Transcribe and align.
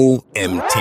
OMT. 0.00 0.78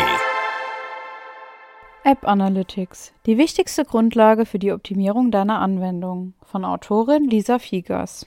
App 2.06 2.26
Analytics. 2.26 3.12
Die 3.26 3.38
wichtigste 3.38 3.84
Grundlage 3.84 4.46
für 4.46 4.60
die 4.60 4.72
Optimierung 4.72 5.30
deiner 5.30 5.60
Anwendung. 5.60 6.36
Von 6.42 6.64
Autorin 6.64 7.26
Lisa 7.26 7.60
Fiegers. 7.60 8.26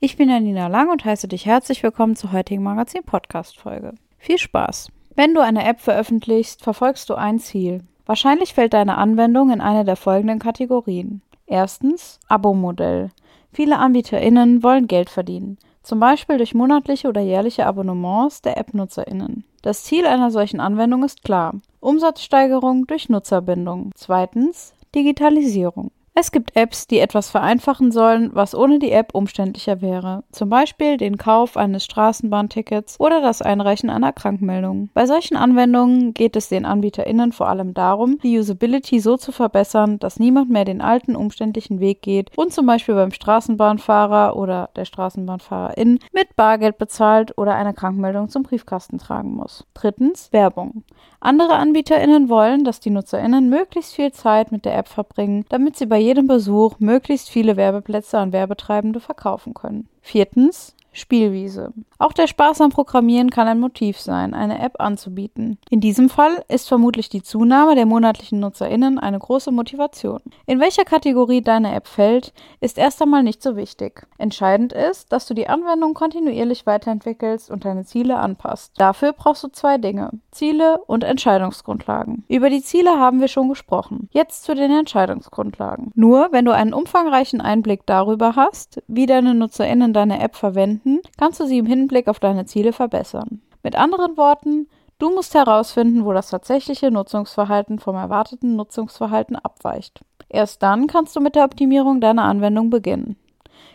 Ich 0.00 0.18
bin 0.18 0.28
Janina 0.28 0.66
Lang 0.66 0.90
und 0.90 1.02
heiße 1.02 1.28
dich 1.28 1.46
herzlich 1.46 1.82
willkommen 1.82 2.14
zur 2.14 2.32
heutigen 2.32 2.62
Magazin-Podcast-Folge. 2.62 3.94
Viel 4.18 4.36
Spaß! 4.36 4.88
Wenn 5.14 5.32
du 5.32 5.40
eine 5.40 5.64
App 5.64 5.80
veröffentlichst, 5.80 6.62
verfolgst 6.62 7.08
du 7.08 7.14
ein 7.14 7.38
Ziel. 7.38 7.80
Wahrscheinlich 8.04 8.52
fällt 8.52 8.74
deine 8.74 8.98
Anwendung 8.98 9.50
in 9.50 9.62
eine 9.62 9.86
der 9.86 9.96
folgenden 9.96 10.40
Kategorien. 10.40 11.22
Erstens 11.46 12.20
Abo-Modell. 12.28 13.08
Viele 13.50 13.78
AnbieterInnen 13.78 14.62
wollen 14.62 14.88
Geld 14.88 15.08
verdienen, 15.08 15.56
zum 15.84 16.00
Beispiel 16.00 16.38
durch 16.38 16.54
monatliche 16.54 17.08
oder 17.08 17.20
jährliche 17.20 17.66
Abonnements 17.66 18.42
der 18.42 18.56
App-NutzerInnen. 18.58 19.44
Das 19.62 19.84
Ziel 19.84 20.06
einer 20.06 20.30
solchen 20.30 20.58
Anwendung 20.58 21.04
ist 21.04 21.22
klar: 21.22 21.54
Umsatzsteigerung 21.80 22.86
durch 22.86 23.08
Nutzerbindung. 23.08 23.92
Zweitens 23.94 24.74
Digitalisierung. 24.94 25.90
Es 26.16 26.30
gibt 26.30 26.54
Apps, 26.54 26.86
die 26.86 27.00
etwas 27.00 27.28
vereinfachen 27.28 27.90
sollen, 27.90 28.30
was 28.34 28.54
ohne 28.54 28.78
die 28.78 28.92
App 28.92 29.16
umständlicher 29.16 29.82
wäre. 29.82 30.22
Zum 30.30 30.48
Beispiel 30.48 30.96
den 30.96 31.18
Kauf 31.18 31.56
eines 31.56 31.84
Straßenbahntickets 31.84 33.00
oder 33.00 33.20
das 33.20 33.42
Einreichen 33.42 33.90
einer 33.90 34.12
Krankmeldung. 34.12 34.90
Bei 34.94 35.06
solchen 35.06 35.36
Anwendungen 35.36 36.14
geht 36.14 36.36
es 36.36 36.48
den 36.48 36.66
AnbieterInnen 36.66 37.32
vor 37.32 37.48
allem 37.48 37.74
darum, 37.74 38.18
die 38.22 38.38
Usability 38.38 39.00
so 39.00 39.16
zu 39.16 39.32
verbessern, 39.32 39.98
dass 39.98 40.20
niemand 40.20 40.50
mehr 40.50 40.64
den 40.64 40.80
alten 40.80 41.16
umständlichen 41.16 41.80
Weg 41.80 42.02
geht 42.02 42.30
und 42.38 42.52
zum 42.52 42.66
Beispiel 42.66 42.94
beim 42.94 43.10
Straßenbahnfahrer 43.10 44.36
oder 44.36 44.70
der 44.76 44.84
Straßenbahnfahrerin 44.84 45.98
mit 46.12 46.36
Bargeld 46.36 46.78
bezahlt 46.78 47.36
oder 47.36 47.56
eine 47.56 47.74
Krankmeldung 47.74 48.28
zum 48.28 48.44
Briefkasten 48.44 48.98
tragen 48.98 49.34
muss. 49.34 49.66
Drittens 49.74 50.32
Werbung. 50.32 50.84
Andere 51.18 51.54
AnbieterInnen 51.54 52.28
wollen, 52.28 52.64
dass 52.64 52.80
die 52.80 52.90
NutzerInnen 52.90 53.48
möglichst 53.48 53.94
viel 53.94 54.12
Zeit 54.12 54.52
mit 54.52 54.64
der 54.64 54.76
App 54.76 54.88
verbringen, 54.88 55.46
damit 55.48 55.74
sie 55.76 55.86
bei 55.86 56.03
jedem 56.04 56.26
Besuch 56.26 56.78
möglichst 56.78 57.30
viele 57.30 57.56
Werbeplätze 57.56 58.18
an 58.18 58.32
Werbetreibende 58.32 59.00
verkaufen 59.00 59.54
können. 59.54 59.88
Viertens 60.02 60.73
Spielwiese. 60.94 61.72
Auch 61.98 62.12
der 62.12 62.26
Spaß 62.26 62.60
am 62.60 62.70
Programmieren 62.70 63.30
kann 63.30 63.48
ein 63.48 63.60
Motiv 63.60 64.00
sein, 64.00 64.32
eine 64.32 64.60
App 64.60 64.80
anzubieten. 64.80 65.58
In 65.70 65.80
diesem 65.80 66.08
Fall 66.08 66.44
ist 66.48 66.68
vermutlich 66.68 67.08
die 67.08 67.22
Zunahme 67.22 67.74
der 67.74 67.84
monatlichen 67.84 68.40
NutzerInnen 68.40 68.98
eine 68.98 69.18
große 69.18 69.50
Motivation. 69.50 70.20
In 70.46 70.60
welcher 70.60 70.84
Kategorie 70.84 71.42
deine 71.42 71.74
App 71.74 71.88
fällt, 71.88 72.32
ist 72.60 72.78
erst 72.78 73.02
einmal 73.02 73.22
nicht 73.22 73.42
so 73.42 73.56
wichtig. 73.56 74.06
Entscheidend 74.18 74.72
ist, 74.72 75.12
dass 75.12 75.26
du 75.26 75.34
die 75.34 75.48
Anwendung 75.48 75.94
kontinuierlich 75.94 76.64
weiterentwickelst 76.66 77.50
und 77.50 77.64
deine 77.64 77.84
Ziele 77.84 78.16
anpasst. 78.18 78.72
Dafür 78.78 79.12
brauchst 79.12 79.42
du 79.44 79.48
zwei 79.48 79.78
Dinge: 79.78 80.10
Ziele 80.30 80.78
und 80.86 81.02
Entscheidungsgrundlagen. 81.04 82.24
Über 82.28 82.50
die 82.50 82.62
Ziele 82.62 82.98
haben 82.98 83.20
wir 83.20 83.28
schon 83.28 83.48
gesprochen. 83.48 84.08
Jetzt 84.12 84.44
zu 84.44 84.54
den 84.54 84.70
Entscheidungsgrundlagen. 84.70 85.90
Nur 85.94 86.28
wenn 86.30 86.44
du 86.44 86.52
einen 86.52 86.74
umfangreichen 86.74 87.40
Einblick 87.40 87.86
darüber 87.86 88.36
hast, 88.36 88.82
wie 88.86 89.06
deine 89.06 89.34
NutzerInnen 89.34 89.92
deine 89.92 90.20
App 90.20 90.36
verwenden, 90.36 90.83
finden, 90.84 91.00
kannst 91.18 91.40
du 91.40 91.46
sie 91.46 91.58
im 91.58 91.66
Hinblick 91.66 92.08
auf 92.08 92.20
deine 92.20 92.46
Ziele 92.46 92.72
verbessern. 92.72 93.40
Mit 93.62 93.76
anderen 93.76 94.16
Worten, 94.16 94.68
du 94.98 95.10
musst 95.10 95.34
herausfinden, 95.34 96.04
wo 96.04 96.12
das 96.12 96.30
tatsächliche 96.30 96.90
Nutzungsverhalten 96.90 97.78
vom 97.78 97.96
erwarteten 97.96 98.56
Nutzungsverhalten 98.56 99.36
abweicht. 99.36 100.02
Erst 100.28 100.62
dann 100.62 100.86
kannst 100.86 101.16
du 101.16 101.20
mit 101.20 101.34
der 101.34 101.44
Optimierung 101.44 102.00
deiner 102.00 102.24
Anwendung 102.24 102.70
beginnen. 102.70 103.16